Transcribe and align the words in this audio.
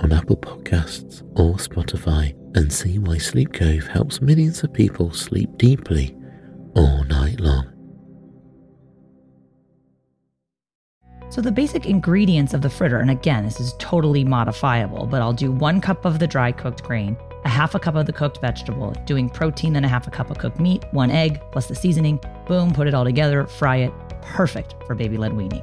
on 0.00 0.12
Apple 0.12 0.36
Podcasts 0.36 1.22
or 1.38 1.54
Spotify 1.54 2.34
and 2.56 2.72
see 2.72 2.98
why 2.98 3.18
Sleep 3.18 3.52
Cove 3.52 3.86
helps 3.86 4.20
millions 4.20 4.62
of 4.62 4.72
people 4.72 5.12
sleep 5.12 5.50
deeply 5.56 6.16
all 6.74 7.04
night 7.04 7.40
long. 7.40 7.66
So, 11.28 11.40
the 11.40 11.52
basic 11.52 11.86
ingredients 11.86 12.54
of 12.54 12.62
the 12.62 12.70
fritter, 12.70 12.98
and 12.98 13.10
again, 13.10 13.44
this 13.44 13.60
is 13.60 13.74
totally 13.78 14.24
modifiable, 14.24 15.06
but 15.06 15.22
I'll 15.22 15.32
do 15.32 15.52
one 15.52 15.80
cup 15.80 16.04
of 16.04 16.18
the 16.18 16.26
dry 16.26 16.50
cooked 16.50 16.82
grain, 16.82 17.16
a 17.44 17.48
half 17.48 17.76
a 17.76 17.78
cup 17.78 17.94
of 17.94 18.06
the 18.06 18.12
cooked 18.12 18.40
vegetable, 18.40 18.92
doing 19.06 19.28
protein, 19.28 19.74
then 19.74 19.84
a 19.84 19.88
half 19.88 20.08
a 20.08 20.10
cup 20.10 20.30
of 20.30 20.38
cooked 20.38 20.58
meat, 20.58 20.84
one 20.90 21.10
egg, 21.10 21.40
plus 21.52 21.66
the 21.66 21.74
seasoning. 21.76 22.18
Boom, 22.48 22.72
put 22.72 22.88
it 22.88 22.94
all 22.94 23.04
together, 23.04 23.46
fry 23.46 23.76
it. 23.76 23.92
Perfect 24.22 24.74
for 24.86 24.96
baby 24.96 25.16
led 25.16 25.32
weaning. 25.32 25.62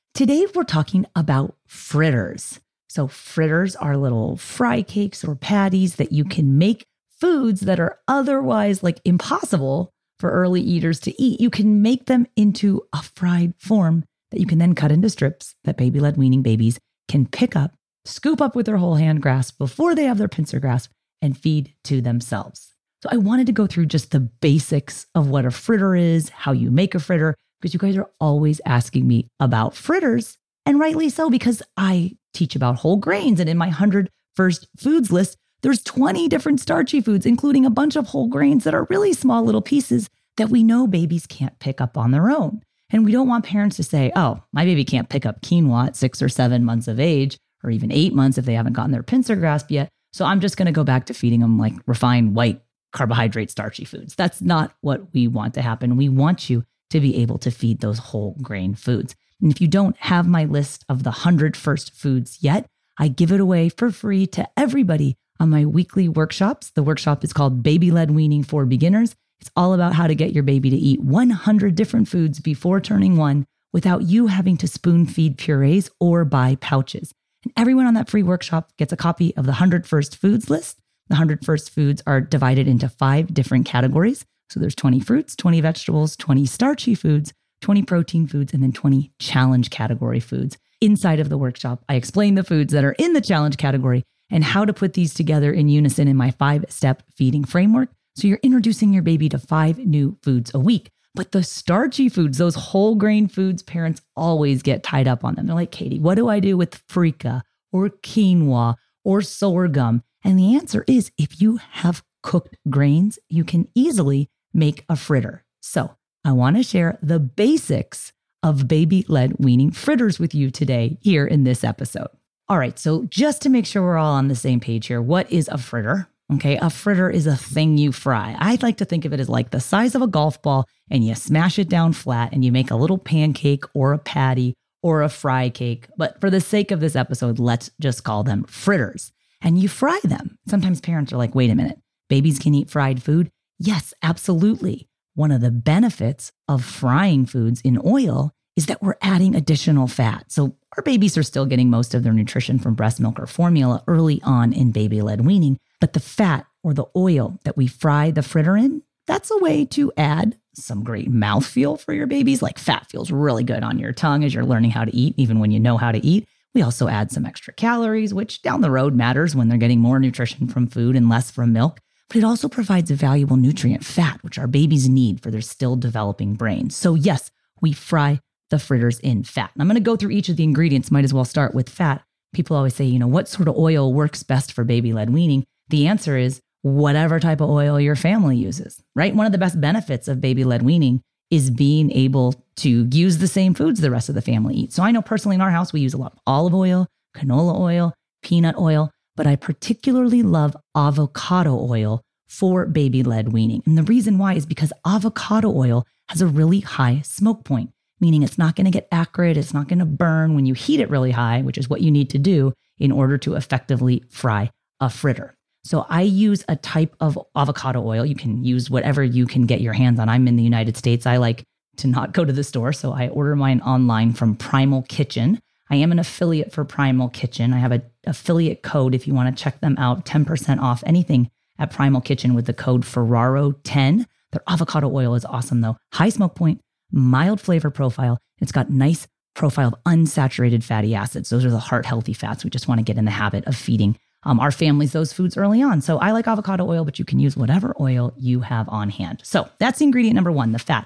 Today 0.13 0.45
we're 0.53 0.63
talking 0.63 1.05
about 1.15 1.55
fritters. 1.65 2.59
So, 2.89 3.07
fritters 3.07 3.77
are 3.77 3.95
little 3.95 4.35
fry 4.35 4.81
cakes 4.81 5.23
or 5.23 5.35
patties 5.35 5.95
that 5.95 6.11
you 6.11 6.25
can 6.25 6.57
make 6.57 6.83
foods 7.21 7.61
that 7.61 7.79
are 7.79 7.97
otherwise 8.09 8.83
like 8.83 8.99
impossible 9.05 9.89
for 10.19 10.29
early 10.29 10.59
eaters 10.59 10.99
to 11.01 11.21
eat. 11.21 11.39
You 11.39 11.49
can 11.49 11.81
make 11.81 12.07
them 12.07 12.27
into 12.35 12.81
a 12.91 13.01
fried 13.01 13.53
form 13.57 14.03
that 14.31 14.41
you 14.41 14.45
can 14.45 14.57
then 14.57 14.75
cut 14.75 14.91
into 14.91 15.09
strips 15.09 15.55
that 15.63 15.77
baby 15.77 16.01
led 16.01 16.17
weaning 16.17 16.41
babies 16.41 16.77
can 17.07 17.25
pick 17.25 17.55
up, 17.55 17.73
scoop 18.03 18.41
up 18.41 18.53
with 18.53 18.65
their 18.65 18.77
whole 18.77 18.95
hand 18.95 19.21
grasp 19.21 19.57
before 19.57 19.95
they 19.95 20.03
have 20.03 20.17
their 20.17 20.27
pincer 20.27 20.59
grasp, 20.59 20.91
and 21.21 21.37
feed 21.37 21.73
to 21.85 22.01
themselves. 22.01 22.73
So, 23.01 23.07
I 23.09 23.17
wanted 23.17 23.47
to 23.47 23.53
go 23.53 23.65
through 23.65 23.85
just 23.85 24.11
the 24.11 24.19
basics 24.19 25.07
of 25.15 25.29
what 25.29 25.45
a 25.45 25.51
fritter 25.51 25.95
is, 25.95 26.27
how 26.27 26.51
you 26.51 26.69
make 26.69 26.95
a 26.95 26.99
fritter, 26.99 27.33
because 27.61 27.73
you 27.73 27.79
guys 27.79 27.95
are 27.95 28.09
always 28.19 28.59
asking 28.65 29.07
me 29.07 29.27
about 29.39 29.75
fritters, 29.75 30.37
and 30.65 30.79
rightly 30.79 31.09
so, 31.09 31.29
because 31.29 31.61
I 31.77 32.17
teach 32.33 32.55
about 32.55 32.77
whole 32.77 32.97
grains. 32.97 33.39
And 33.39 33.49
in 33.49 33.57
my 33.57 33.67
100 33.67 34.09
first 34.35 34.67
foods 34.77 35.11
list, 35.11 35.37
there's 35.61 35.83
20 35.83 36.27
different 36.27 36.59
starchy 36.59 37.01
foods, 37.01 37.25
including 37.25 37.65
a 37.65 37.69
bunch 37.69 37.95
of 37.95 38.07
whole 38.07 38.27
grains 38.27 38.63
that 38.63 38.73
are 38.73 38.87
really 38.89 39.13
small 39.13 39.43
little 39.43 39.61
pieces 39.61 40.09
that 40.37 40.49
we 40.49 40.63
know 40.63 40.87
babies 40.87 41.27
can't 41.27 41.57
pick 41.59 41.79
up 41.79 41.97
on 41.97 42.11
their 42.11 42.31
own. 42.31 42.61
And 42.89 43.05
we 43.05 43.11
don't 43.11 43.27
want 43.27 43.45
parents 43.45 43.75
to 43.77 43.83
say, 43.83 44.11
oh, 44.15 44.43
my 44.51 44.65
baby 44.65 44.83
can't 44.83 45.09
pick 45.09 45.25
up 45.25 45.41
quinoa 45.41 45.87
at 45.87 45.95
six 45.95 46.21
or 46.21 46.29
seven 46.29 46.65
months 46.65 46.87
of 46.87 46.99
age, 46.99 47.37
or 47.63 47.69
even 47.69 47.91
eight 47.91 48.13
months 48.13 48.37
if 48.37 48.45
they 48.45 48.55
haven't 48.55 48.73
gotten 48.73 48.91
their 48.91 49.03
pincer 49.03 49.35
grasp 49.35 49.69
yet. 49.69 49.89
So 50.13 50.25
I'm 50.25 50.41
just 50.41 50.57
going 50.57 50.65
to 50.65 50.71
go 50.71 50.83
back 50.83 51.05
to 51.05 51.13
feeding 51.13 51.39
them 51.39 51.57
like 51.57 51.73
refined 51.85 52.35
white 52.35 52.61
carbohydrate 52.91 53.49
starchy 53.49 53.85
foods. 53.85 54.15
That's 54.15 54.41
not 54.41 54.73
what 54.81 55.13
we 55.13 55.27
want 55.27 55.53
to 55.53 55.61
happen. 55.61 55.95
We 55.95 56.09
want 56.09 56.49
you 56.49 56.65
to 56.91 56.99
be 56.99 57.17
able 57.17 57.37
to 57.39 57.51
feed 57.51 57.79
those 57.79 57.99
whole 57.99 58.37
grain 58.41 58.75
foods. 58.75 59.15
And 59.41 59.51
if 59.51 59.59
you 59.59 59.67
don't 59.67 59.97
have 59.97 60.27
my 60.27 60.45
list 60.45 60.85
of 60.87 61.03
the 61.03 61.09
100 61.09 61.57
first 61.57 61.93
foods 61.93 62.37
yet, 62.41 62.67
I 62.99 63.07
give 63.07 63.31
it 63.31 63.39
away 63.39 63.69
for 63.69 63.91
free 63.91 64.27
to 64.27 64.47
everybody 64.55 65.17
on 65.39 65.49
my 65.49 65.65
weekly 65.65 66.07
workshops. 66.07 66.69
The 66.69 66.83
workshop 66.83 67.23
is 67.23 67.33
called 67.33 67.63
Baby 67.63 67.89
Led 67.89 68.11
Weaning 68.11 68.43
for 68.43 68.65
Beginners. 68.65 69.15
It's 69.39 69.49
all 69.55 69.73
about 69.73 69.95
how 69.95 70.05
to 70.05 70.13
get 70.13 70.33
your 70.33 70.43
baby 70.43 70.69
to 70.69 70.75
eat 70.77 71.01
100 71.01 71.73
different 71.73 72.07
foods 72.07 72.39
before 72.39 72.79
turning 72.79 73.17
one 73.17 73.47
without 73.73 74.03
you 74.03 74.27
having 74.27 74.55
to 74.57 74.67
spoon 74.67 75.07
feed 75.07 75.37
purees 75.37 75.89
or 75.99 76.25
buy 76.25 76.55
pouches. 76.55 77.13
And 77.43 77.51
everyone 77.57 77.87
on 77.87 77.95
that 77.95 78.09
free 78.09 78.21
workshop 78.21 78.71
gets 78.77 78.93
a 78.93 78.97
copy 78.97 79.35
of 79.35 79.45
the 79.45 79.53
100 79.53 79.87
First 79.87 80.17
Foods 80.17 80.49
list. 80.49 80.77
The 81.07 81.13
100 81.13 81.43
First 81.43 81.71
Foods 81.71 82.03
are 82.05 82.21
divided 82.21 82.67
into 82.67 82.87
five 82.87 83.33
different 83.33 83.65
categories. 83.65 84.25
So 84.51 84.59
there's 84.59 84.75
20 84.75 84.99
fruits, 84.99 85.35
20 85.37 85.61
vegetables, 85.61 86.17
20 86.17 86.45
starchy 86.45 86.93
foods, 86.93 87.33
20 87.61 87.83
protein 87.83 88.27
foods, 88.27 88.53
and 88.53 88.61
then 88.61 88.73
20 88.73 89.13
challenge 89.17 89.69
category 89.69 90.19
foods. 90.19 90.57
Inside 90.81 91.21
of 91.21 91.29
the 91.29 91.37
workshop, 91.37 91.85
I 91.87 91.95
explain 91.95 92.35
the 92.35 92.43
foods 92.43 92.73
that 92.73 92.83
are 92.83 92.93
in 92.93 93.13
the 93.13 93.21
challenge 93.21 93.55
category 93.55 94.03
and 94.29 94.43
how 94.43 94.65
to 94.65 94.73
put 94.73 94.93
these 94.93 95.13
together 95.13 95.53
in 95.53 95.69
unison 95.69 96.07
in 96.07 96.17
my 96.17 96.31
five 96.31 96.65
step 96.67 97.03
feeding 97.15 97.45
framework. 97.45 97.89
So 98.15 98.27
you're 98.27 98.39
introducing 98.43 98.91
your 98.91 99.03
baby 99.03 99.29
to 99.29 99.39
five 99.39 99.77
new 99.77 100.17
foods 100.21 100.53
a 100.53 100.59
week. 100.59 100.89
But 101.15 101.31
the 101.31 101.43
starchy 101.43 102.09
foods, 102.09 102.37
those 102.37 102.55
whole 102.55 102.95
grain 102.95 103.27
foods, 103.27 103.63
parents 103.63 104.01
always 104.17 104.61
get 104.61 104.83
tied 104.83 105.07
up 105.07 105.23
on 105.23 105.35
them. 105.35 105.47
They're 105.47 105.55
like, 105.55 105.71
Katie, 105.71 105.99
what 105.99 106.15
do 106.15 106.27
I 106.27 106.41
do 106.41 106.57
with 106.57 106.85
freekeh 106.87 107.41
or 107.71 107.89
quinoa 107.89 108.75
or 109.05 109.21
sorghum? 109.21 110.03
And 110.23 110.37
the 110.37 110.55
answer 110.55 110.83
is 110.87 111.11
if 111.17 111.41
you 111.41 111.57
have 111.57 112.03
cooked 112.21 112.57
grains, 112.69 113.17
you 113.29 113.43
can 113.43 113.67
easily 113.75 114.29
make 114.53 114.85
a 114.89 114.95
fritter. 114.95 115.43
So 115.61 115.95
I 116.23 116.31
want 116.31 116.57
to 116.57 116.63
share 116.63 116.97
the 117.01 117.19
basics 117.19 118.13
of 118.43 118.67
baby 118.67 119.05
led 119.07 119.35
weaning 119.39 119.71
fritters 119.71 120.19
with 120.19 120.33
you 120.33 120.49
today 120.51 120.97
here 121.01 121.25
in 121.25 121.43
this 121.43 121.63
episode. 121.63 122.09
All 122.49 122.57
right, 122.57 122.77
so 122.77 123.05
just 123.05 123.41
to 123.43 123.49
make 123.49 123.65
sure 123.65 123.81
we're 123.81 123.97
all 123.97 124.13
on 124.13 124.27
the 124.27 124.35
same 124.35 124.59
page 124.59 124.87
here, 124.87 125.01
what 125.01 125.31
is 125.31 125.47
a 125.47 125.57
fritter? 125.57 126.07
Okay, 126.33 126.57
a 126.57 126.69
fritter 126.69 127.09
is 127.09 127.27
a 127.27 127.35
thing 127.35 127.77
you 127.77 127.91
fry. 127.91 128.35
I'd 128.39 128.63
like 128.63 128.77
to 128.77 128.85
think 128.85 129.05
of 129.05 129.13
it 129.13 129.19
as 129.19 129.29
like 129.29 129.51
the 129.51 129.59
size 129.59 129.95
of 129.95 130.01
a 130.01 130.07
golf 130.07 130.41
ball, 130.41 130.65
and 130.89 131.05
you 131.05 131.13
smash 131.13 131.59
it 131.59 131.69
down 131.69 131.93
flat 131.93 132.31
and 132.31 132.43
you 132.43 132.51
make 132.51 132.71
a 132.71 132.75
little 132.75 132.97
pancake 132.97 133.63
or 133.73 133.93
a 133.93 133.97
patty 133.97 134.53
or 134.81 135.01
a 135.01 135.09
fry 135.09 135.49
cake. 135.49 135.87
But 135.97 136.19
for 136.21 136.29
the 136.29 136.41
sake 136.41 136.71
of 136.71 136.79
this 136.79 136.95
episode, 136.95 137.37
let's 137.37 137.69
just 137.79 138.03
call 138.03 138.23
them 138.23 138.43
fritters. 138.45 139.11
And 139.41 139.59
you 139.59 139.67
fry 139.67 139.99
them. 140.03 140.37
Sometimes 140.47 140.81
parents 140.81 141.11
are 141.11 141.17
like, 141.17 141.35
wait 141.35 141.49
a 141.49 141.55
minute, 141.55 141.79
babies 142.09 142.39
can 142.39 142.53
eat 142.53 142.69
fried 142.69 143.03
food? 143.03 143.29
Yes, 143.63 143.93
absolutely. 144.01 144.87
One 145.13 145.29
of 145.29 145.41
the 145.41 145.51
benefits 145.51 146.31
of 146.47 146.65
frying 146.65 147.27
foods 147.27 147.61
in 147.61 147.79
oil 147.85 148.31
is 148.55 148.65
that 148.65 148.81
we're 148.81 148.95
adding 149.03 149.35
additional 149.35 149.87
fat. 149.87 150.31
So 150.31 150.55
our 150.75 150.81
babies 150.81 151.15
are 151.15 151.21
still 151.21 151.45
getting 151.45 151.69
most 151.69 151.93
of 151.93 152.01
their 152.01 152.11
nutrition 152.11 152.57
from 152.57 152.73
breast 152.73 152.99
milk 152.99 153.19
or 153.19 153.27
formula 153.27 153.83
early 153.87 154.19
on 154.23 154.51
in 154.51 154.71
baby 154.71 155.03
led 155.03 155.27
weaning. 155.27 155.59
But 155.79 155.93
the 155.93 155.99
fat 155.99 156.47
or 156.63 156.73
the 156.73 156.87
oil 156.95 157.39
that 157.43 157.55
we 157.55 157.67
fry 157.67 158.09
the 158.09 158.23
fritter 158.23 158.57
in, 158.57 158.81
that's 159.05 159.29
a 159.29 159.37
way 159.37 159.65
to 159.65 159.91
add 159.95 160.39
some 160.55 160.83
great 160.83 161.11
mouthfeel 161.11 161.79
for 161.79 161.93
your 161.93 162.07
babies. 162.07 162.41
Like 162.41 162.57
fat 162.57 162.89
feels 162.89 163.11
really 163.11 163.43
good 163.43 163.61
on 163.61 163.77
your 163.77 163.93
tongue 163.93 164.23
as 164.23 164.33
you're 164.33 164.43
learning 164.43 164.71
how 164.71 164.85
to 164.85 164.95
eat, 164.95 165.13
even 165.17 165.37
when 165.37 165.51
you 165.51 165.59
know 165.59 165.77
how 165.77 165.91
to 165.91 166.03
eat. 166.03 166.27
We 166.55 166.63
also 166.63 166.87
add 166.87 167.11
some 167.11 167.27
extra 167.27 167.53
calories, 167.53 168.11
which 168.11 168.41
down 168.41 168.61
the 168.61 168.71
road 168.71 168.95
matters 168.95 169.35
when 169.35 169.49
they're 169.49 169.59
getting 169.59 169.79
more 169.79 169.99
nutrition 169.99 170.47
from 170.47 170.65
food 170.65 170.95
and 170.95 171.09
less 171.09 171.29
from 171.29 171.53
milk 171.53 171.79
but 172.11 172.17
it 172.17 172.25
also 172.25 172.49
provides 172.49 172.91
a 172.91 172.95
valuable 172.95 173.37
nutrient, 173.37 173.85
fat, 173.85 174.21
which 174.21 174.37
our 174.37 174.45
babies 174.45 174.89
need 174.89 175.23
for 175.23 175.31
their 175.31 175.39
still 175.39 175.77
developing 175.77 176.33
brains. 176.33 176.75
So, 176.75 176.93
yes, 176.93 177.31
we 177.61 177.71
fry 177.71 178.19
the 178.49 178.59
fritters 178.59 178.99
in 178.99 179.23
fat. 179.23 179.49
And 179.53 179.61
I'm 179.61 179.69
going 179.69 179.75
to 179.75 179.81
go 179.81 179.95
through 179.95 180.11
each 180.11 180.27
of 180.27 180.35
the 180.35 180.43
ingredients, 180.43 180.91
might 180.91 181.05
as 181.05 181.13
well 181.13 181.23
start 181.23 181.55
with 181.55 181.69
fat. 181.69 182.03
People 182.33 182.57
always 182.57 182.75
say, 182.75 182.83
you 182.83 182.99
know, 182.99 183.07
what 183.07 183.29
sort 183.29 183.47
of 183.47 183.55
oil 183.57 183.93
works 183.93 184.23
best 184.23 184.51
for 184.51 184.65
baby 184.65 184.91
led 184.91 185.11
weaning? 185.11 185.45
The 185.69 185.87
answer 185.87 186.17
is 186.17 186.41
whatever 186.63 187.17
type 187.17 187.39
of 187.39 187.49
oil 187.49 187.79
your 187.79 187.95
family 187.95 188.35
uses, 188.35 188.83
right? 188.93 189.15
One 189.15 189.25
of 189.25 189.31
the 189.31 189.37
best 189.37 189.61
benefits 189.61 190.09
of 190.09 190.19
baby 190.19 190.43
led 190.43 190.63
weaning 190.63 191.01
is 191.29 191.49
being 191.49 191.89
able 191.91 192.43
to 192.57 192.89
use 192.91 193.19
the 193.19 193.27
same 193.27 193.53
foods 193.53 193.79
the 193.79 193.89
rest 193.89 194.09
of 194.09 194.15
the 194.15 194.21
family 194.21 194.55
eats. 194.55 194.75
So 194.75 194.83
I 194.83 194.91
know 194.91 195.01
personally 195.01 195.35
in 195.35 195.41
our 195.41 195.49
house, 195.49 195.71
we 195.71 195.79
use 195.79 195.93
a 195.93 195.97
lot 195.97 196.11
of 196.11 196.19
olive 196.27 196.53
oil, 196.53 196.87
canola 197.15 197.57
oil, 197.57 197.93
peanut 198.21 198.57
oil, 198.57 198.91
but 199.15 199.27
I 199.27 199.35
particularly 199.35 200.23
love 200.23 200.55
avocado 200.75 201.57
oil 201.57 202.01
for 202.27 202.65
baby 202.65 203.03
led 203.03 203.33
weaning. 203.33 203.61
And 203.65 203.77
the 203.77 203.83
reason 203.83 204.17
why 204.17 204.33
is 204.33 204.45
because 204.45 204.71
avocado 204.85 205.53
oil 205.53 205.85
has 206.09 206.21
a 206.21 206.27
really 206.27 206.61
high 206.61 207.01
smoke 207.01 207.43
point, 207.43 207.71
meaning 207.99 208.23
it's 208.23 208.37
not 208.37 208.55
going 208.55 208.65
to 208.65 208.71
get 208.71 208.87
acrid, 208.91 209.37
it's 209.37 209.53
not 209.53 209.67
going 209.67 209.79
to 209.79 209.85
burn 209.85 210.33
when 210.33 210.45
you 210.45 210.53
heat 210.53 210.79
it 210.79 210.89
really 210.89 211.11
high, 211.11 211.41
which 211.41 211.57
is 211.57 211.69
what 211.69 211.81
you 211.81 211.91
need 211.91 212.09
to 212.11 212.17
do 212.17 212.53
in 212.79 212.91
order 212.91 213.17
to 213.17 213.35
effectively 213.35 214.03
fry 214.09 214.49
a 214.79 214.89
fritter. 214.89 215.35
So 215.63 215.85
I 215.89 216.01
use 216.01 216.43
a 216.47 216.55
type 216.55 216.95
of 216.99 217.19
avocado 217.35 217.85
oil. 217.85 218.05
You 218.05 218.15
can 218.15 218.43
use 218.43 218.69
whatever 218.69 219.03
you 219.03 219.27
can 219.27 219.45
get 219.45 219.61
your 219.61 219.73
hands 219.73 219.99
on. 219.99 220.09
I'm 220.09 220.27
in 220.27 220.35
the 220.35 220.43
United 220.43 220.75
States. 220.75 221.05
I 221.05 221.17
like 221.17 221.43
to 221.77 221.87
not 221.87 222.13
go 222.13 222.25
to 222.25 222.33
the 222.33 222.43
store, 222.43 222.73
so 222.73 222.91
I 222.91 223.09
order 223.09 223.35
mine 223.35 223.61
online 223.61 224.13
from 224.13 224.35
Primal 224.35 224.83
Kitchen. 224.83 225.39
I 225.71 225.75
am 225.77 225.93
an 225.93 225.99
affiliate 225.99 226.51
for 226.51 226.65
Primal 226.65 227.07
Kitchen. 227.07 227.53
I 227.53 227.59
have 227.59 227.71
an 227.71 227.81
affiliate 228.05 228.61
code 228.61 228.93
if 228.93 229.07
you 229.07 229.13
want 229.13 229.35
to 229.35 229.41
check 229.41 229.61
them 229.61 229.77
out, 229.77 230.05
10% 230.05 230.59
off 230.59 230.83
anything 230.85 231.31
at 231.57 231.71
Primal 231.71 232.01
Kitchen 232.01 232.33
with 232.33 232.45
the 232.45 232.53
code 232.53 232.83
Ferraro10. 232.83 234.05
Their 234.33 234.43
avocado 234.49 234.93
oil 234.93 235.15
is 235.15 235.23
awesome 235.23 235.61
though. 235.61 235.77
High 235.93 236.09
smoke 236.09 236.35
point, 236.35 236.59
mild 236.91 237.39
flavor 237.39 237.69
profile. 237.69 238.19
It's 238.41 238.51
got 238.51 238.69
nice 238.69 239.07
profile 239.33 239.69
of 239.69 239.75
unsaturated 239.85 240.61
fatty 240.61 240.93
acids. 240.93 241.29
Those 241.29 241.45
are 241.45 241.49
the 241.49 241.59
heart 241.59 241.85
healthy 241.85 242.13
fats 242.13 242.43
we 242.43 242.49
just 242.49 242.67
want 242.67 242.79
to 242.79 242.83
get 242.83 242.97
in 242.97 243.05
the 243.05 243.11
habit 243.11 243.47
of 243.47 243.55
feeding 243.55 243.97
um, 244.23 244.41
our 244.41 244.51
families 244.51 244.91
those 244.91 245.13
foods 245.13 245.37
early 245.37 245.61
on. 245.61 245.81
So 245.81 245.99
I 245.99 246.11
like 246.11 246.27
avocado 246.27 246.67
oil, 246.67 246.83
but 246.83 246.99
you 246.99 247.05
can 247.05 247.19
use 247.19 247.37
whatever 247.37 247.73
oil 247.79 248.13
you 248.17 248.41
have 248.41 248.67
on 248.67 248.89
hand. 248.89 249.21
So 249.23 249.49
that's 249.57 249.79
ingredient 249.79 250.15
number 250.15 250.33
one, 250.33 250.51
the 250.51 250.59
fat. 250.59 250.85